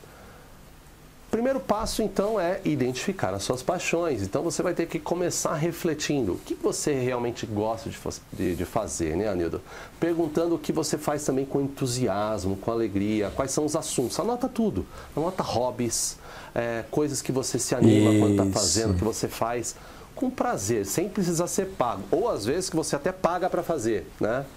[1.35, 4.21] primeiro passo, então, é identificar as suas paixões.
[4.21, 7.97] Então, você vai ter que começar refletindo o que você realmente gosta de,
[8.31, 9.61] de, de fazer, né, Anildo?
[9.99, 14.17] Perguntando o que você faz também com entusiasmo, com alegria, quais são os assuntos.
[14.17, 14.85] Anota tudo.
[15.13, 16.17] Anota hobbies,
[16.55, 18.19] é, coisas que você se anima Isso.
[18.19, 19.75] quando está fazendo, que você faz
[20.15, 22.03] com prazer, sem precisar ser pago.
[22.11, 24.45] Ou, às vezes, que você até paga para fazer, né?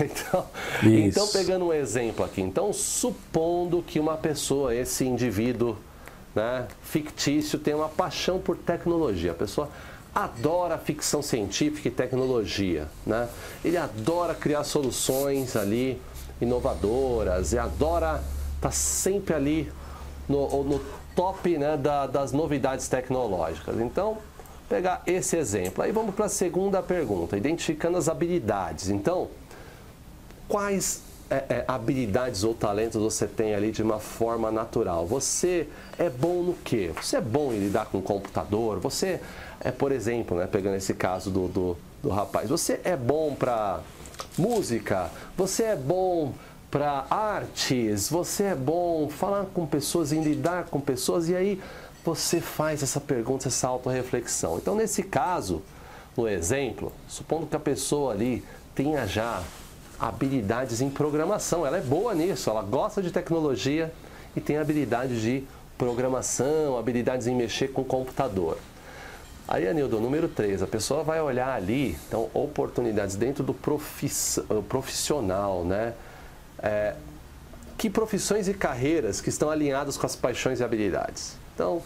[0.00, 0.46] Então,
[0.82, 5.76] então, pegando um exemplo aqui, então supondo que uma pessoa, esse indivíduo
[6.34, 9.32] né, fictício tem uma paixão por tecnologia.
[9.32, 9.68] A pessoa
[10.14, 12.88] adora ficção científica e tecnologia.
[13.06, 13.28] Né?
[13.64, 16.00] Ele adora criar soluções ali
[16.40, 18.22] inovadoras e adora
[18.56, 19.72] estar tá sempre ali
[20.28, 20.80] no, no
[21.14, 23.80] top né, da, das novidades tecnológicas.
[23.80, 24.18] Então,
[24.68, 25.82] pegar esse exemplo.
[25.82, 28.88] Aí vamos para a segunda pergunta, identificando as habilidades.
[28.88, 29.28] Então,
[30.48, 35.06] quais é, é, habilidades ou talentos você tem ali de uma forma natural?
[35.06, 35.68] Você
[35.98, 36.90] é bom no quê?
[37.00, 38.78] Você é bom em lidar com o computador?
[38.80, 39.20] Você
[39.60, 43.80] é, por exemplo, né, pegando esse caso do, do, do rapaz, você é bom para
[44.36, 45.10] música?
[45.36, 46.32] Você é bom
[46.70, 48.08] para artes?
[48.08, 51.28] Você é bom falar com pessoas, em lidar com pessoas?
[51.28, 51.60] E aí
[52.04, 54.58] você faz essa pergunta, essa autorreflexão.
[54.58, 55.62] Então, nesse caso,
[56.16, 59.42] no exemplo, supondo que a pessoa ali tenha já
[59.98, 61.66] habilidades em programação.
[61.66, 63.92] Ela é boa nisso, ela gosta de tecnologia
[64.36, 65.44] e tem habilidades de
[65.76, 68.58] programação, habilidades em mexer com computador.
[69.46, 73.54] Aí, Anildo, número 3, a pessoa vai olhar ali, então, oportunidades dentro do
[74.68, 75.94] profissional, né?
[76.58, 76.94] É,
[77.78, 81.36] que profissões e carreiras que estão alinhadas com as paixões e habilidades.
[81.54, 81.80] Então,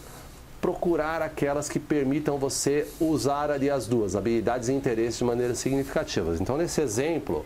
[0.60, 6.40] procurar aquelas que permitam você usar ali as duas, habilidades e interesses de maneira significativas.
[6.40, 7.44] Então, nesse exemplo,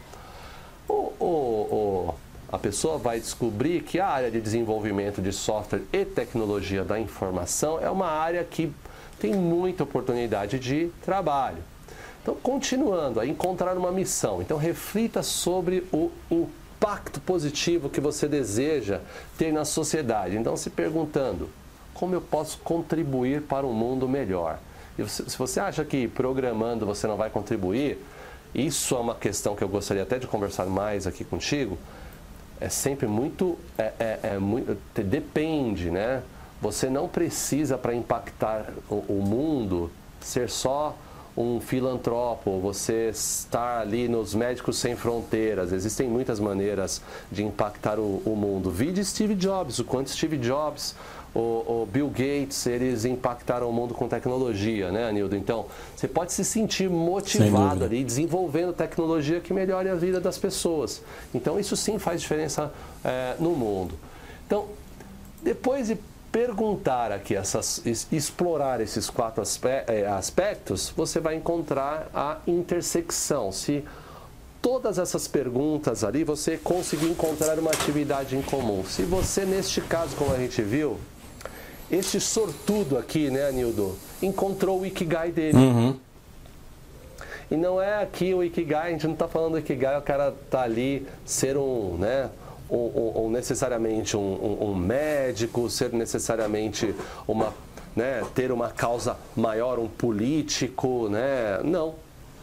[0.89, 2.15] o, o, o,
[2.51, 7.81] a pessoa vai descobrir que a área de desenvolvimento de software e tecnologia da informação
[7.81, 8.73] é uma área que
[9.19, 11.59] tem muita oportunidade de trabalho.
[12.23, 14.43] Então, continuando a encontrar uma missão.
[14.43, 16.11] Então, reflita sobre o
[16.87, 19.01] impacto positivo que você deseja
[19.39, 20.37] ter na sociedade.
[20.37, 21.49] Então, se perguntando:
[21.95, 24.59] como eu posso contribuir para um mundo melhor?
[24.99, 27.99] E se você acha que programando você não vai contribuir,
[28.57, 31.77] isso é uma questão que eu gostaria até de conversar mais aqui contigo.
[32.59, 36.23] É sempre muito, é, é, é muito depende, né?
[36.63, 39.91] Você não precisa para impactar o, o mundo
[40.21, 40.97] ser só
[41.37, 45.71] um filantropo, você estar ali nos Médicos Sem Fronteiras.
[45.71, 48.71] Existem muitas maneiras de impactar o, o mundo.
[48.71, 50.95] Vide Steve Jobs, o quanto Steve Jobs
[51.37, 55.37] o, o, Bill Gates, eles impactaram o mundo com tecnologia, né, Anildo?
[55.37, 61.03] Então, você pode se sentir motivado ali, desenvolvendo tecnologia que melhore a vida das pessoas.
[61.35, 62.73] Então, isso sim faz diferença
[63.05, 63.95] é, no mundo.
[64.47, 64.67] Então,
[65.43, 65.99] depois de
[66.33, 69.43] perguntar aqui, essas, explorar esses quatro
[69.87, 73.53] é, aspectos, você vai encontrar a intersecção.
[73.53, 73.85] Se
[74.63, 78.85] todas essas perguntas ali você conseguir encontrar uma atividade em comum.
[78.85, 80.99] Se você, neste caso, como a gente viu,
[81.91, 85.57] esse sortudo aqui, né, Anildo, encontrou o Ikigai dele.
[85.57, 85.97] Uhum.
[87.51, 90.35] E não é aqui o Ikigai, a gente não está falando do Ikigai, o cara
[90.51, 92.29] tá ali ser um, né,
[92.69, 96.95] ou, ou, ou necessariamente um, um, um, médico, ser necessariamente
[97.27, 97.53] uma
[97.95, 101.61] né, ter uma causa maior, um político, né?
[101.65, 101.95] Não.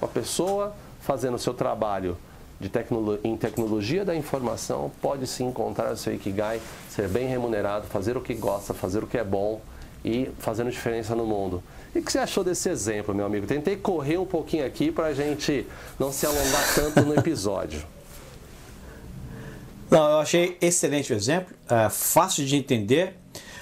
[0.01, 2.17] Uma pessoa fazendo o seu trabalho
[2.59, 7.87] de tecnolo em tecnologia da informação pode se encontrar o seu Ikigai, ser bem remunerado,
[7.87, 9.61] fazer o que gosta, fazer o que é bom
[10.03, 11.63] e fazendo diferença no mundo.
[11.95, 13.45] E o que você achou desse exemplo, meu amigo?
[13.45, 15.65] Tentei correr um pouquinho aqui para a gente
[15.99, 17.83] não se alongar tanto no episódio.
[19.91, 23.13] Não, eu achei excelente o exemplo, é fácil de entender.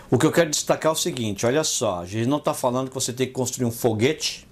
[0.09, 2.87] O que eu quero destacar é o seguinte: olha só, a gente não está falando
[2.87, 4.47] que você tem que construir um foguete,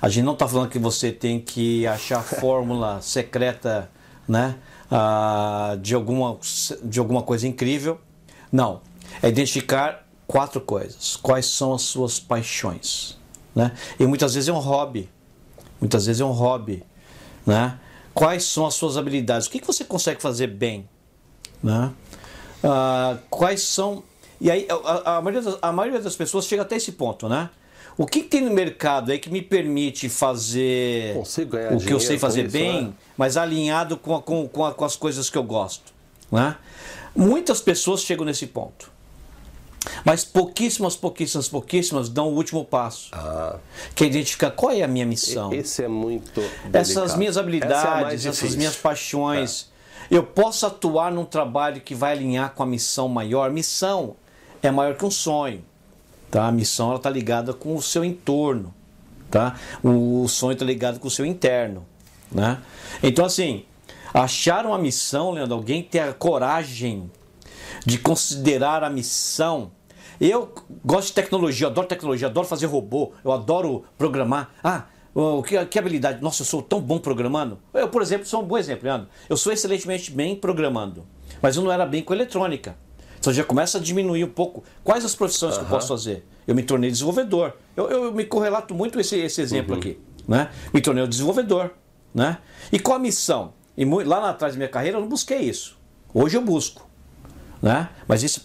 [0.00, 3.90] a gente não está falando que você tem que achar fórmula secreta
[4.28, 4.56] né,
[4.90, 6.38] ah, de, alguma,
[6.82, 8.00] de alguma coisa incrível.
[8.50, 8.80] Não,
[9.22, 11.16] é identificar quatro coisas.
[11.16, 13.18] Quais são as suas paixões?
[13.54, 13.72] Né?
[13.98, 15.08] E muitas vezes é um hobby.
[15.80, 16.82] Muitas vezes é um hobby.
[17.46, 17.78] Né?
[18.12, 19.46] Quais são as suas habilidades?
[19.46, 20.88] O que, que você consegue fazer bem?
[21.62, 21.92] Né?
[22.62, 24.02] Ah, quais são.
[24.40, 27.50] E aí, a, a, maioria das, a maioria das pessoas chega até esse ponto, né?
[27.96, 32.18] O que, que tem no mercado aí que me permite fazer o que eu sei
[32.18, 32.92] fazer isso, bem, né?
[33.16, 35.92] mas alinhado com, a, com, com, a, com, as coisas que eu gosto?
[36.30, 36.56] Né?
[37.14, 38.92] Muitas pessoas chegam nesse ponto.
[40.04, 43.10] Mas pouquíssimas, pouquíssimas, pouquíssimas dão o último passo.
[43.12, 43.58] Ah.
[43.94, 45.52] Que é identificar qual é a minha missão.
[45.52, 46.40] Esse é muito.
[46.40, 46.76] Delicado.
[46.76, 49.70] Essas minhas habilidades, é essas minhas paixões.
[50.10, 50.16] É.
[50.16, 53.50] Eu posso atuar num trabalho que vai alinhar com a missão maior.
[53.50, 54.16] Missão
[54.62, 55.64] é maior que um sonho.
[56.34, 56.48] Tá?
[56.48, 58.74] A missão está ligada com o seu entorno.
[59.30, 59.54] Tá?
[59.84, 61.86] O sonho está ligado com o seu interno.
[62.28, 62.58] Né?
[63.04, 63.64] Então, assim,
[64.12, 67.08] achar uma missão, Leandro, alguém ter a coragem
[67.86, 69.70] de considerar a missão.
[70.20, 70.52] Eu
[70.84, 74.50] gosto de tecnologia, adoro tecnologia, adoro fazer robô, eu adoro programar.
[74.60, 74.86] Ah,
[75.46, 76.20] que, que, habilidade.
[76.20, 77.60] Nossa, eu sou tão bom programando.
[77.72, 79.06] Eu, por exemplo, sou um bom exemplo, Leandro.
[79.28, 81.06] Eu sou excelentemente bem programando,
[81.40, 82.74] mas eu não era bem com eletrônica.
[83.24, 84.62] Então já começa a diminuir um pouco.
[84.82, 85.60] Quais as profissões uhum.
[85.60, 86.26] que eu posso fazer?
[86.46, 87.54] Eu me tornei desenvolvedor.
[87.74, 89.78] Eu, eu me correlato muito esse, esse exemplo uhum.
[89.78, 89.98] aqui.
[90.28, 90.50] Né?
[90.74, 91.70] Me tornei um desenvolvedor.
[92.14, 92.36] Né?
[92.70, 93.54] E qual a missão?
[93.78, 95.78] E lá atrás da minha carreira eu não busquei isso.
[96.12, 96.86] Hoje eu busco.
[97.62, 97.88] Né?
[98.06, 98.42] Mas isso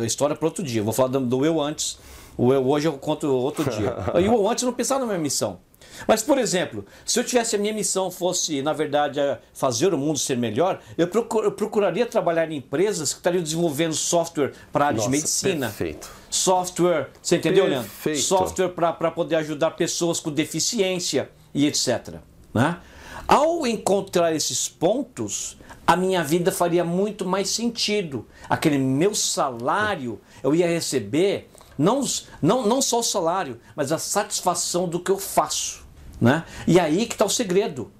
[0.00, 0.80] é história para outro dia.
[0.80, 1.98] Eu vou falar do, do eu antes.
[2.36, 3.96] O eu hoje eu conto outro dia.
[4.14, 5.58] e o eu antes não pensava na minha missão.
[6.06, 9.20] Mas, por exemplo, se eu tivesse a minha missão fosse, na verdade,
[9.52, 13.94] fazer o mundo ser melhor, eu, procur, eu procuraria trabalhar em empresas que estariam desenvolvendo
[13.94, 15.66] software para a área Nossa, de medicina.
[15.66, 16.10] Perfeito.
[16.30, 17.90] Software, você entendeu, Leandro?
[18.16, 22.16] Software para poder ajudar pessoas com deficiência e etc.
[22.52, 22.78] Né?
[23.26, 28.26] Ao encontrar esses pontos, a minha vida faria muito mais sentido.
[28.48, 32.04] Aquele meu salário eu ia receber não,
[32.42, 35.87] não, não só o salário, mas a satisfação do que eu faço.
[36.20, 36.44] Né?
[36.66, 37.90] E aí que está o segredo.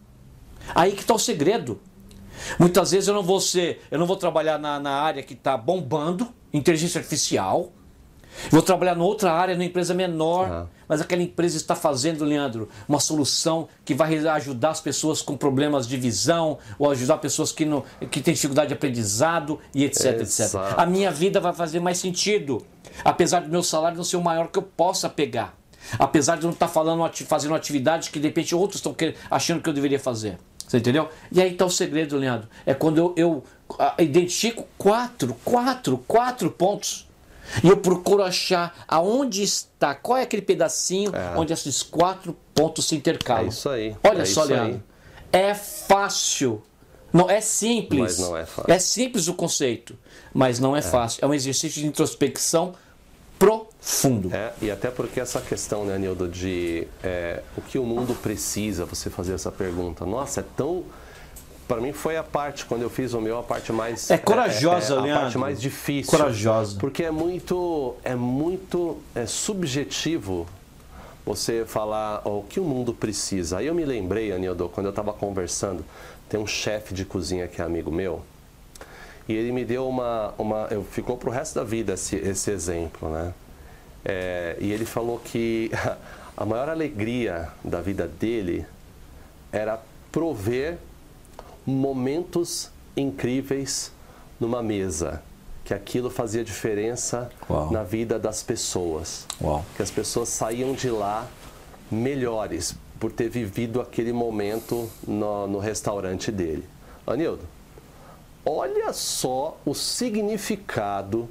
[0.75, 1.81] Aí que está o segredo.
[2.59, 5.57] Muitas vezes eu não vou ser, eu não vou trabalhar na, na área que está
[5.57, 7.73] bombando, inteligência artificial,
[8.51, 10.67] Vou trabalhar em outra área, numa empresa menor, ah.
[10.87, 15.87] mas aquela empresa está fazendo, Leandro, uma solução que vai ajudar as pessoas com problemas
[15.87, 20.67] de visão, ou ajudar pessoas que, não, que têm dificuldade de aprendizado e etc, Exato.
[20.67, 20.79] etc.
[20.79, 22.65] A minha vida vai fazer mais sentido,
[23.05, 25.58] apesar do meu salário não ser o maior que eu possa pegar.
[25.99, 28.97] Apesar de eu não estar falando, fazendo atividades que de repente outros estão
[29.31, 30.39] achando que eu deveria fazer.
[30.67, 31.09] Você entendeu?
[31.33, 32.49] E aí está o segredo, Leandro.
[32.67, 33.45] É quando eu, eu
[33.99, 37.09] identifico quatro, quatro, quatro pontos
[37.65, 41.39] e eu procuro achar aonde está, qual é aquele pedacinho é.
[41.39, 43.47] onde esses quatro pontos se intercalam.
[43.47, 43.97] É isso aí.
[44.05, 44.83] Olha é só, Leandro.
[45.33, 45.41] Aí.
[45.41, 46.63] É fácil.
[47.11, 48.19] Não é simples.
[48.19, 48.73] Mas não é fácil.
[48.73, 49.99] É simples o conceito,
[50.35, 50.83] mas não é, é.
[50.83, 51.25] fácil.
[51.25, 52.75] É um exercício de introspecção
[53.99, 54.35] profundo.
[54.35, 58.85] É, e até porque essa questão, né, Nildo, de é, o que o mundo precisa,
[58.85, 60.07] você fazer essa pergunta.
[60.07, 60.85] Nossa, é tão
[61.67, 64.11] para mim foi a parte, quando eu fiz o meu, a parte mais.
[64.11, 65.23] É corajosa, é, é, a Leandro.
[65.23, 66.11] parte mais difícil.
[66.11, 66.79] Corajosa.
[66.79, 70.47] Porque é muito, é muito é subjetivo
[71.27, 73.59] você falar oh, o que o mundo precisa.
[73.59, 75.85] Aí eu me lembrei, Anildo, quando eu estava conversando,
[76.27, 78.23] tem um chefe de cozinha que é amigo meu,
[79.29, 80.33] e ele me deu uma.
[80.39, 83.35] uma eu, ficou para o resto da vida esse, esse exemplo, né?
[84.05, 85.71] É, e ele falou que
[86.37, 88.65] a maior alegria da vida dele
[89.53, 89.81] era
[90.13, 90.79] prover
[91.67, 93.93] momentos incríveis
[94.39, 95.23] numa mesa.
[95.65, 97.71] Que aquilo fazia diferença Uau.
[97.71, 99.27] na vida das pessoas.
[99.41, 99.65] Uau.
[99.77, 101.29] Que as pessoas saíam de lá
[101.91, 106.65] melhores por ter vivido aquele momento no, no restaurante dele.
[107.07, 107.43] Anildo,
[108.45, 111.29] olha só o significado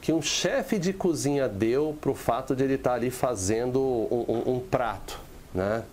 [0.00, 3.80] que um chefe de cozinha deu para o fato de ele estar tá ali fazendo
[3.80, 5.20] um, um, um prato,
[5.54, 5.84] né?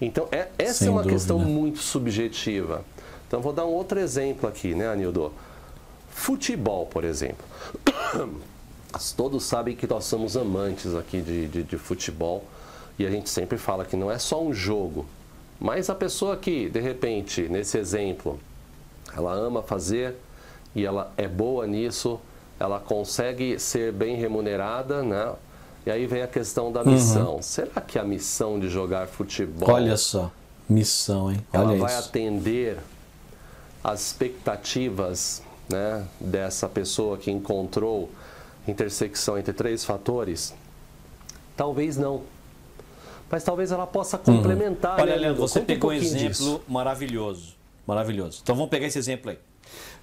[0.00, 1.18] Então, é, essa Sem é uma dúvida.
[1.18, 2.84] questão muito subjetiva.
[3.26, 5.32] Então, vou dar um outro exemplo aqui, né, Anildo?
[6.10, 7.44] Futebol, por exemplo.
[9.16, 12.44] todos sabem que nós somos amantes aqui de, de, de futebol
[12.98, 15.04] e a gente sempre fala que não é só um jogo,
[15.58, 18.38] mas a pessoa que, de repente, nesse exemplo,
[19.16, 20.14] ela ama fazer
[20.74, 22.20] e ela é boa nisso,
[22.64, 25.32] ela consegue ser bem remunerada, né?
[25.86, 27.36] E aí vem a questão da missão.
[27.36, 27.42] Uhum.
[27.42, 29.70] Será que a missão de jogar futebol.
[29.70, 30.30] Olha só,
[30.68, 31.44] missão, hein?
[31.52, 32.08] Olha ela vai isso.
[32.08, 32.78] atender
[33.82, 38.10] as expectativas né, dessa pessoa que encontrou
[38.66, 40.54] intersecção entre três fatores?
[41.54, 42.22] Talvez não.
[43.30, 44.96] Mas talvez ela possa complementar.
[44.96, 45.02] Uhum.
[45.02, 46.62] Olha, né, Leandro, você Conta pegou um, exemplo disso.
[46.66, 47.54] maravilhoso.
[47.86, 48.40] Maravilhoso.
[48.42, 49.38] Então vamos pegar esse exemplo aí.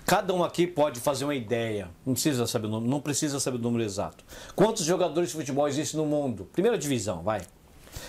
[0.05, 1.89] Cada um aqui pode fazer uma ideia.
[2.05, 4.23] Não precisa saber o número, não precisa saber o número exato.
[4.55, 6.49] Quantos jogadores de futebol existem no mundo?
[6.51, 7.41] Primeira divisão, vai.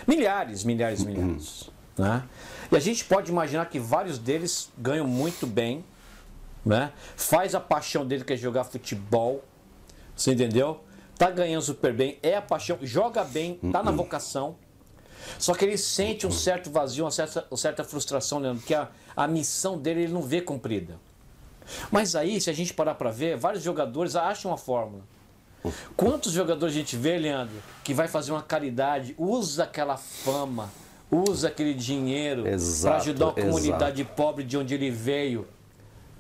[0.07, 1.71] Milhares, milhares, milhares.
[1.97, 2.25] né?
[2.71, 5.85] E a gente pode imaginar que vários deles ganham muito bem,
[6.65, 6.93] né?
[7.17, 9.45] Faz a paixão dele que é jogar futebol.
[10.17, 10.81] Você entendeu?
[11.19, 14.57] Tá ganhando super bem, é a paixão, joga bem, tá na vocação.
[15.39, 18.89] Só que ele sente um certo vazio, uma certa, uma certa frustração, Leandro, que a,
[19.17, 20.99] a missão dele ele não vê cumprida.
[21.91, 25.03] Mas aí, se a gente parar para ver, vários jogadores acham uma fórmula.
[25.97, 27.55] Quantos jogadores a gente vê, Leandro,
[27.85, 30.69] que vai fazer uma caridade, usa aquela fama,
[31.11, 35.47] usa aquele dinheiro para Exato, ajudar uma comunidade pobre de onde ele veio?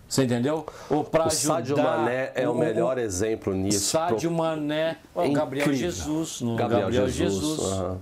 [0.08, 0.66] Você entendeu?
[0.90, 1.54] Ou para O ajudar.
[1.54, 3.90] Sadio Mané é o melhor exemplo nisso.
[3.90, 5.72] Sádio Mané, É o Gabriel.
[5.72, 7.42] Jesus, no Gabriel, Gabriel, Jesus.
[7.58, 7.72] Jesus.
[7.72, 7.98] aham.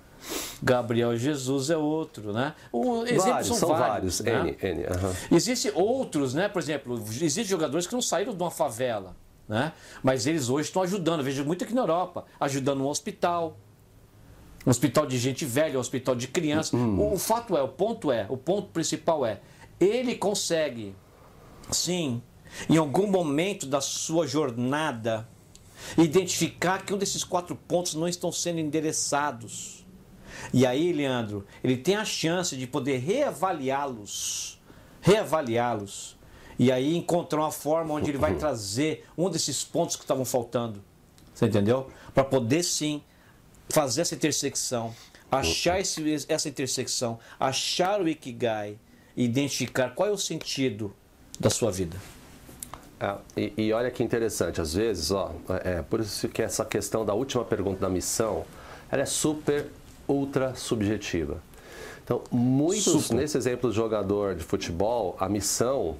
[0.63, 2.55] Gabriel Jesus é outro, né?
[2.73, 4.21] Exemplos Vários, são, são vários.
[4.21, 4.21] vários.
[4.21, 4.71] né?
[4.71, 4.87] N, N.
[4.87, 5.15] aham.
[5.33, 6.49] Existem outros, né?
[6.49, 9.17] Por exemplo, existem jogadores que não saíram de uma favela,
[9.49, 9.73] né?
[10.03, 11.21] Mas eles hoje estão ajudando.
[11.21, 13.57] Eu vejo muito aqui na Europa, ajudando um hospital.
[14.67, 16.77] Um hospital de gente velha, um hospital de criança.
[16.77, 19.41] O, o fato é, o ponto é, o ponto principal é,
[19.81, 20.95] ele consegue,
[21.71, 22.21] sim,
[22.69, 25.27] em algum momento da sua jornada,
[25.97, 29.80] identificar que um desses quatro pontos não estão sendo endereçados.
[30.53, 34.61] E aí, Leandro, ele tem a chance de poder reavaliá-los,
[35.01, 36.19] reavaliá-los,
[36.59, 40.83] e aí encontrar uma forma onde ele vai trazer um desses pontos que estavam faltando.
[41.33, 41.89] Você entendeu?
[42.13, 43.03] Para poder sim
[43.71, 44.95] fazer essa intersecção,
[45.31, 48.79] achar esse, essa intersecção, achar o Ikigai,
[49.17, 50.95] identificar qual é o sentido
[51.39, 51.97] da sua vida.
[53.01, 55.33] É, e, e olha que interessante, às vezes, ó,
[55.65, 58.45] é por isso que essa questão da última pergunta da missão,
[58.91, 59.71] ela é super,
[60.11, 61.43] ultra subjetiva.
[62.03, 65.97] Então, muitos, nesse exemplo do jogador de futebol, a missão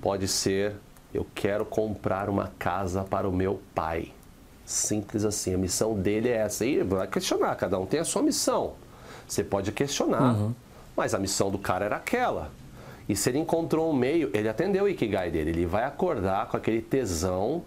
[0.00, 0.74] pode ser:
[1.14, 4.12] eu quero comprar uma casa para o meu pai.
[4.64, 6.66] Simples assim, a missão dele é essa.
[6.66, 8.74] E vai questionar, cada um tem a sua missão.
[9.26, 10.36] Você pode questionar,
[10.96, 12.50] mas a missão do cara era aquela.
[13.08, 15.50] E se ele encontrou um meio, ele atendeu o Ikigai dele.
[15.50, 17.62] Ele vai acordar com aquele tesão,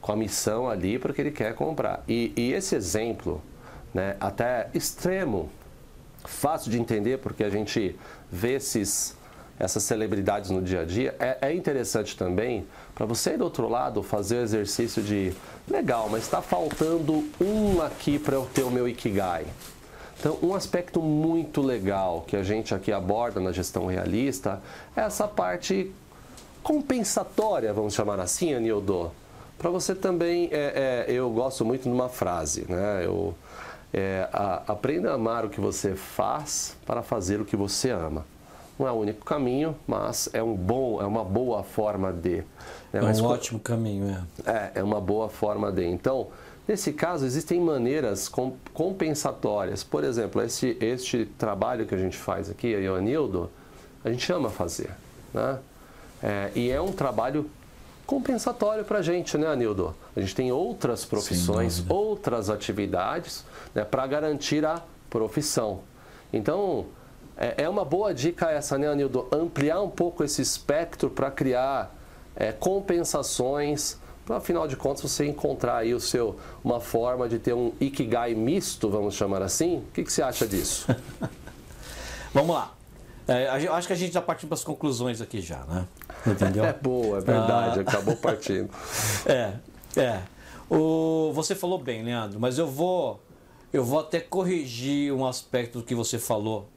[0.00, 2.04] com a missão ali para que ele quer comprar.
[2.06, 3.42] E, e esse exemplo,
[3.96, 5.48] né, até extremo,
[6.22, 7.96] fácil de entender porque a gente
[8.30, 9.16] vê esses,
[9.58, 14.02] essas celebridades no dia a dia, é, é interessante também para você do outro lado
[14.02, 15.32] fazer o exercício de
[15.66, 19.46] legal, mas está faltando um aqui para eu ter o meu Ikigai.
[20.20, 24.60] Então, um aspecto muito legal que a gente aqui aborda na gestão realista
[24.94, 25.90] é essa parte
[26.62, 29.10] compensatória, vamos chamar assim, Anildo.
[29.56, 33.02] Para você também, é, é, eu gosto muito de uma frase, né?
[33.02, 33.34] Eu,
[33.92, 38.24] é, a- aprenda a amar o que você faz para fazer o que você ama.
[38.78, 42.36] Não é o único caminho, mas é um bom, é uma boa forma de.
[42.36, 42.44] né?
[42.92, 44.50] É Mas um co- ótimo caminho, é.
[44.50, 45.84] é, é uma boa forma de.
[45.86, 46.28] Então,
[46.68, 49.82] nesse caso, existem maneiras com- compensatórias.
[49.82, 53.50] Por exemplo, este, este trabalho que a gente faz aqui, eu e o Anildo,
[54.04, 54.90] a gente ama fazer.
[55.32, 55.58] Né?
[56.22, 57.48] É, e é um trabalho
[58.06, 59.94] compensatório para a gente, né, Anildo?
[60.14, 63.44] A gente tem outras profissões, outras atividades
[63.74, 64.80] né, para garantir a
[65.10, 65.80] profissão.
[66.32, 66.86] Então,
[67.36, 69.26] é, é uma boa dica essa, né, Anildo?
[69.32, 71.94] Ampliar um pouco esse espectro para criar
[72.34, 77.54] é, compensações, para afinal de contas você encontrar aí o seu, uma forma de ter
[77.54, 79.78] um Ikigai misto, vamos chamar assim.
[79.78, 80.86] O que, que você acha disso?
[82.34, 82.75] Vamos lá.
[83.28, 85.86] É, acho que a gente já partiu para as conclusões aqui já, né?
[86.26, 86.64] Entendeu?
[86.64, 88.70] É boa, é verdade, acabou partindo.
[89.26, 89.54] É,
[90.00, 90.22] é.
[90.70, 93.20] O, você falou bem, Leandro, mas eu vou,
[93.72, 96.68] eu vou até corrigir um aspecto do que você falou,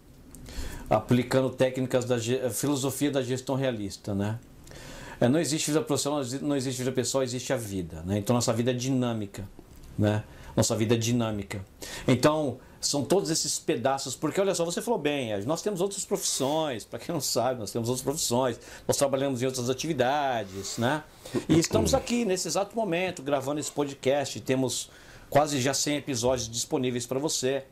[0.90, 2.18] aplicando técnicas da
[2.50, 4.40] filosofia da gestão realista, né?
[5.22, 8.18] É, não existe vida profissional, não existe vida pessoal, existe a vida, né?
[8.18, 9.48] Então nossa vida é dinâmica,
[9.98, 10.24] né?
[10.56, 11.64] Nossa vida é dinâmica.
[12.08, 16.86] Então São todos esses pedaços, porque olha só, você falou bem, nós temos outras profissões,
[16.86, 21.04] para quem não sabe, nós temos outras profissões, nós trabalhamos em outras atividades, né?
[21.50, 24.90] E estamos aqui nesse exato momento gravando esse podcast, temos
[25.30, 27.66] quase já 100 episódios disponíveis para você.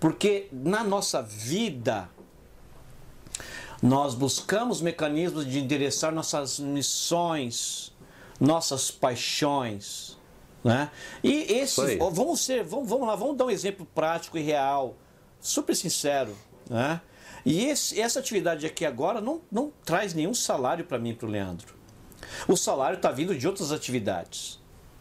[0.00, 2.08] Porque na nossa vida
[3.82, 7.92] nós buscamos mecanismos de endereçar nossas missões,
[8.40, 10.16] nossas paixões,
[10.66, 10.90] né?
[11.22, 14.96] E esse, vamos ser, vamos, vamos lá, vamos dar um exemplo prático e real,
[15.40, 16.36] super sincero,
[16.68, 17.00] né?
[17.44, 21.30] E esse, essa atividade aqui agora não, não traz nenhum salário para mim, para o
[21.30, 21.76] Leandro.
[22.48, 24.58] O salário está vindo de outras atividades,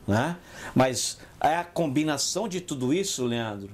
[0.07, 0.37] né?
[0.75, 3.73] Mas é a combinação de tudo isso, Leandro,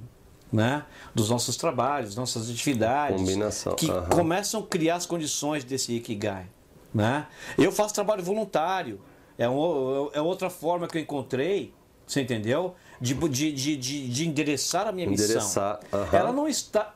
[0.50, 0.86] né?
[1.14, 3.76] dos nossos trabalhos, nossas atividades, Combinação.
[3.76, 4.06] que uhum.
[4.06, 6.48] começam a criar as condições desse Ikigai.
[6.94, 7.28] Né?
[7.58, 9.02] Eu faço trabalho voluntário,
[9.38, 11.74] é, um, é outra forma que eu encontrei,
[12.06, 12.76] você entendeu?
[13.00, 16.00] De, de, de, de, de endereçar a minha endereçar, missão.
[16.00, 16.08] Uhum.
[16.12, 16.94] Ela, não está,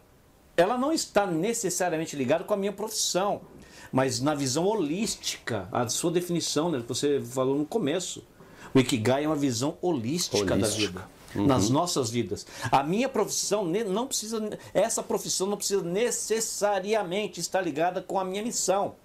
[0.55, 3.41] ela não está necessariamente ligada com a minha profissão,
[3.91, 8.23] mas na visão holística, a sua definição, né, que você falou no começo.
[8.73, 10.57] O Ikigai é uma visão holística, holística.
[10.57, 11.45] da vida uhum.
[11.45, 12.45] nas nossas vidas.
[12.71, 18.43] A minha profissão não precisa, essa profissão não precisa necessariamente estar ligada com a minha
[18.43, 18.95] missão.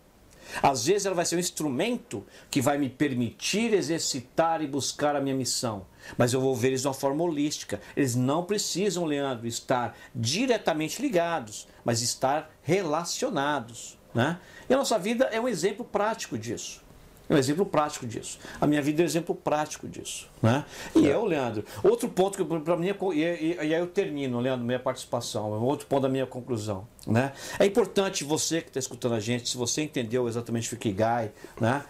[0.62, 5.20] Às vezes ela vai ser um instrumento que vai me permitir exercitar e buscar a
[5.20, 5.86] minha missão.
[6.16, 7.80] Mas eu vou ver eles de uma forma holística.
[7.96, 13.98] Eles não precisam, Leandro, estar diretamente ligados, mas estar relacionados.
[14.14, 14.38] Né?
[14.68, 16.82] E a nossa vida é um exemplo prático disso.
[17.30, 18.40] É um exemplo prático disso.
[18.60, 20.28] A minha vida é um exemplo prático disso.
[20.42, 20.64] Né?
[20.96, 21.14] E é.
[21.14, 24.80] eu, Leandro, outro ponto que para mim, e, e, e, aí eu termino, Leandro, minha
[24.80, 26.88] participação, é outro ponto da minha conclusão.
[27.06, 27.32] Né?
[27.56, 31.30] É importante você que está escutando a gente, se você entendeu exatamente o Ikigai,
[31.60, 31.84] né?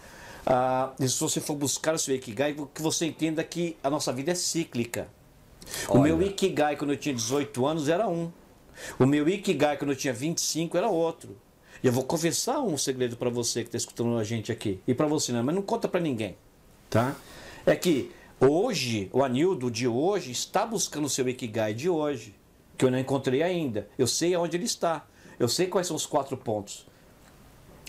[0.45, 4.11] Ah, e se você for buscar o seu Ikigai, que você entenda que a nossa
[4.11, 5.07] vida é cíclica.
[5.87, 5.99] Olha.
[5.99, 8.31] O meu Ikigai quando eu tinha 18 anos era um.
[8.97, 11.37] O meu Ikigai quando eu tinha 25 era outro.
[11.83, 14.79] E eu vou confessar um segredo para você que está escutando a gente aqui.
[14.87, 16.37] E para você, não, mas não conta para ninguém.
[16.89, 17.15] Tá?
[17.65, 22.35] É que hoje, o Anildo de hoje está buscando o seu Ikigai de hoje.
[22.77, 23.87] Que eu não encontrei ainda.
[23.97, 25.05] Eu sei aonde ele está.
[25.39, 26.87] Eu sei quais são os quatro pontos.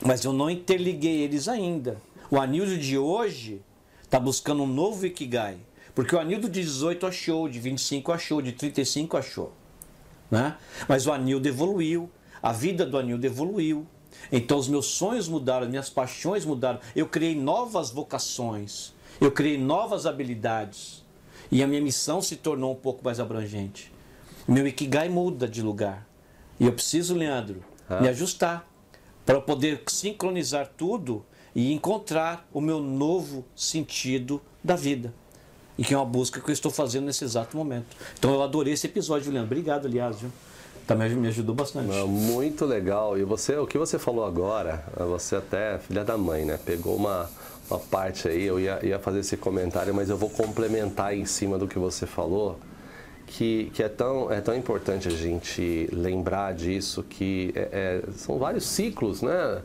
[0.05, 2.01] Mas eu não interliguei eles ainda.
[2.33, 3.61] O Anildo de hoje
[4.03, 5.59] está buscando um novo Ikigai.
[5.95, 9.53] Porque o Anildo de 18 achou, de 25 achou, de 35 achou.
[10.31, 10.57] Né?
[10.89, 12.11] Mas o Anildo evoluiu,
[12.43, 13.87] a vida do Anildo evoluiu.
[14.33, 16.81] Então os meus sonhos mudaram, as minhas paixões mudaram.
[16.97, 18.95] Eu criei novas vocações.
[19.21, 21.05] Eu criei novas habilidades.
[21.51, 23.93] E a minha missão se tornou um pouco mais abrangente.
[24.49, 26.09] Meu Ikigai muda de lugar.
[26.59, 28.01] E eu preciso, Leandro, ah.
[28.01, 28.67] me ajustar
[29.27, 35.13] para poder sincronizar tudo e encontrar o meu novo sentido da vida.
[35.77, 37.97] E que é uma busca que eu estou fazendo nesse exato momento.
[38.19, 39.53] Então eu adorei esse episódio, Leandro.
[39.53, 40.21] Obrigado, aliás.
[40.21, 40.31] Viu?
[40.87, 41.89] também me ajudou bastante.
[42.07, 43.19] muito legal.
[43.19, 46.59] E você, o que você falou agora, você até, filha da mãe, né?
[46.65, 47.31] Pegou uma,
[47.71, 51.59] uma parte aí, eu ia, ia fazer esse comentário, mas eu vou complementar em cima
[51.59, 52.59] do que você falou,
[53.27, 58.39] que, que é, tão, é tão importante a gente lembrar disso, que é, é, são
[58.39, 59.63] vários ciclos, né?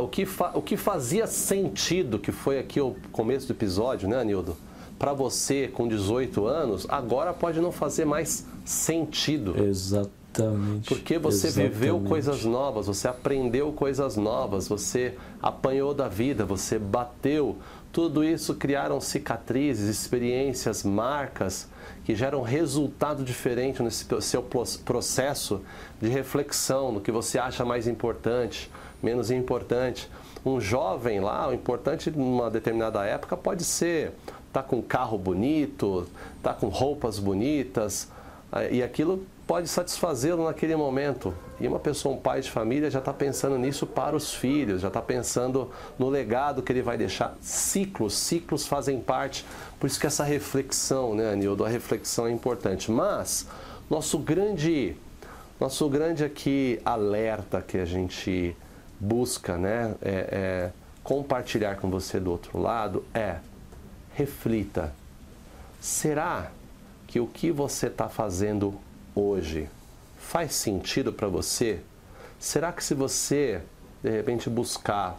[0.00, 4.56] O que, o que fazia sentido, que foi aqui o começo do episódio, né, Anildo?
[4.98, 9.62] Para você com 18 anos, agora pode não fazer mais sentido.
[9.62, 10.88] Exatamente.
[10.88, 11.72] Porque você Exatamente.
[11.72, 17.56] viveu coisas novas, você aprendeu coisas novas, você apanhou da vida, você bateu.
[17.92, 21.68] Tudo isso criaram cicatrizes, experiências, marcas
[22.04, 24.42] que geram resultado diferente nesse seu
[24.84, 25.60] processo
[26.00, 28.70] de reflexão, no que você acha mais importante,
[29.02, 30.10] menos importante.
[30.44, 34.12] Um jovem lá, o importante numa determinada época pode ser
[34.52, 36.06] tá com um carro bonito,
[36.42, 38.08] tá com roupas bonitas,
[38.70, 41.34] e aquilo pode satisfazê-lo naquele momento.
[41.60, 44.88] E uma pessoa, um pai de família, já está pensando nisso para os filhos, já
[44.88, 47.36] está pensando no legado que ele vai deixar.
[47.40, 49.44] Ciclos, ciclos fazem parte.
[49.78, 51.64] Por isso que essa reflexão, né, Anildo?
[51.64, 52.90] A reflexão é importante.
[52.90, 53.46] Mas
[53.88, 54.96] nosso grande,
[55.58, 58.54] nosso grande aqui alerta que a gente
[59.00, 60.72] busca, né, é, é
[61.02, 63.36] compartilhar com você do outro lado é
[64.14, 64.92] reflita.
[65.80, 66.50] Será
[67.06, 68.74] que o que você está fazendo
[69.14, 69.68] hoje
[70.18, 71.80] faz sentido para você?
[72.38, 73.62] Será que se você
[74.02, 75.18] de repente buscar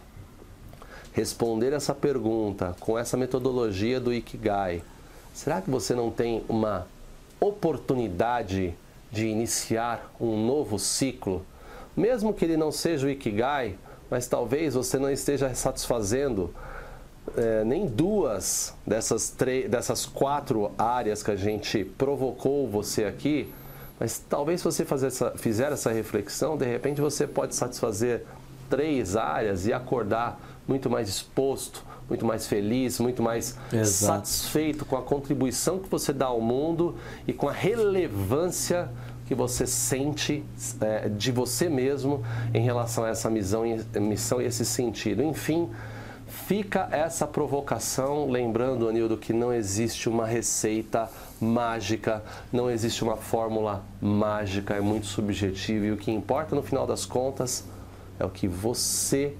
[1.12, 4.82] responder essa pergunta com essa metodologia do Ikigai,
[5.34, 6.86] será que você não tem uma
[7.40, 8.74] oportunidade
[9.10, 11.44] de iniciar um novo ciclo?
[11.96, 13.76] Mesmo que ele não seja o Ikigai,
[14.10, 16.52] mas talvez você não esteja satisfazendo
[17.36, 19.34] é, nem duas dessas,
[19.68, 23.52] dessas quatro áreas que a gente provocou você aqui,
[24.00, 28.24] Mas talvez se você fazer essa, fizer essa reflexão, de repente você pode satisfazer
[28.70, 34.26] três áreas e acordar muito mais exposto, muito mais feliz, muito mais Exato.
[34.26, 36.96] satisfeito com a contribuição que você dá ao mundo
[37.28, 38.88] e com a relevância
[39.30, 40.44] que você sente
[40.80, 42.20] é, de você mesmo
[42.52, 43.62] em relação a essa missão,
[44.00, 45.22] missão e esse sentido.
[45.22, 45.70] Enfim,
[46.26, 51.08] fica essa provocação, lembrando, Anildo, que não existe uma receita
[51.40, 56.84] mágica, não existe uma fórmula mágica, é muito subjetivo e o que importa no final
[56.84, 57.64] das contas
[58.18, 59.36] é o que você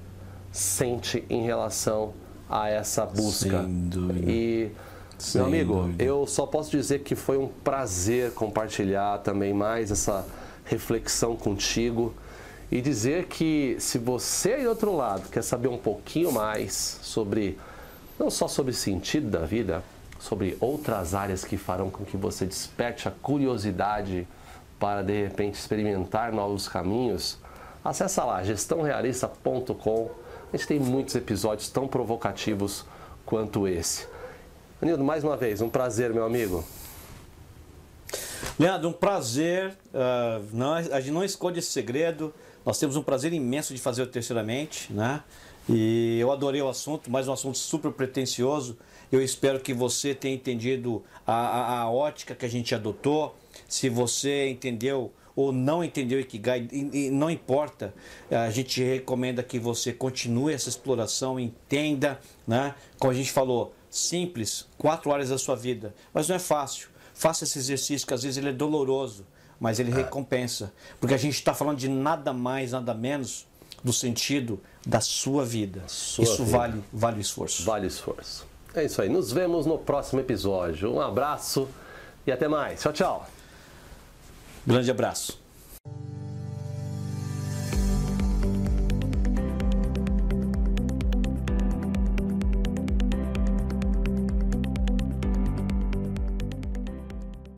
[0.52, 2.14] sente em relação
[2.48, 3.64] a essa busca.
[3.64, 4.30] Sem dúvida.
[4.30, 4.70] E
[5.34, 6.04] meu amigo, dúvida.
[6.04, 10.26] eu só posso dizer que foi um prazer compartilhar também mais essa
[10.64, 12.14] reflexão contigo
[12.70, 17.58] e dizer que se você aí do outro lado quer saber um pouquinho mais sobre
[18.18, 19.82] não só sobre o sentido da vida,
[20.18, 24.28] sobre outras áreas que farão com que você desperte a curiosidade
[24.78, 27.38] para de repente experimentar novos caminhos,
[27.84, 30.10] acessa lá gestãorealista.com.
[30.52, 32.84] A gente tem muitos episódios tão provocativos
[33.24, 34.06] quanto esse.
[34.82, 36.64] Anildo, mais uma vez, um prazer, meu amigo.
[38.58, 39.76] Leandro, um prazer.
[39.92, 42.32] Uh, não, a gente não esconde esse segredo.
[42.64, 45.22] Nós temos um prazer imenso de fazer o Terceiramente, né?
[45.68, 48.78] E eu adorei o assunto, mais um assunto super pretensioso.
[49.12, 53.36] Eu espero que você tenha entendido a, a, a ótica que a gente adotou.
[53.68, 57.94] Se você entendeu ou não entendeu Ikigai, e, não importa,
[58.30, 62.18] a gente recomenda que você continue essa exploração, entenda,
[62.48, 62.74] né?
[62.98, 65.94] Como a gente falou, simples, quatro áreas da sua vida.
[66.14, 66.88] Mas não é fácil.
[67.12, 69.26] Faça esse exercício, que às vezes ele é doloroso,
[69.58, 69.94] mas ele é.
[69.94, 70.72] recompensa.
[70.98, 73.46] Porque a gente está falando de nada mais, nada menos
[73.82, 75.82] do sentido da sua vida.
[75.86, 76.58] Sua isso vida.
[76.58, 77.64] vale vale o esforço.
[77.64, 78.46] Vale o esforço.
[78.74, 79.08] É isso aí.
[79.08, 80.94] Nos vemos no próximo episódio.
[80.94, 81.68] Um abraço
[82.26, 82.80] e até mais.
[82.80, 83.26] Tchau, tchau.
[84.66, 85.39] Grande abraço.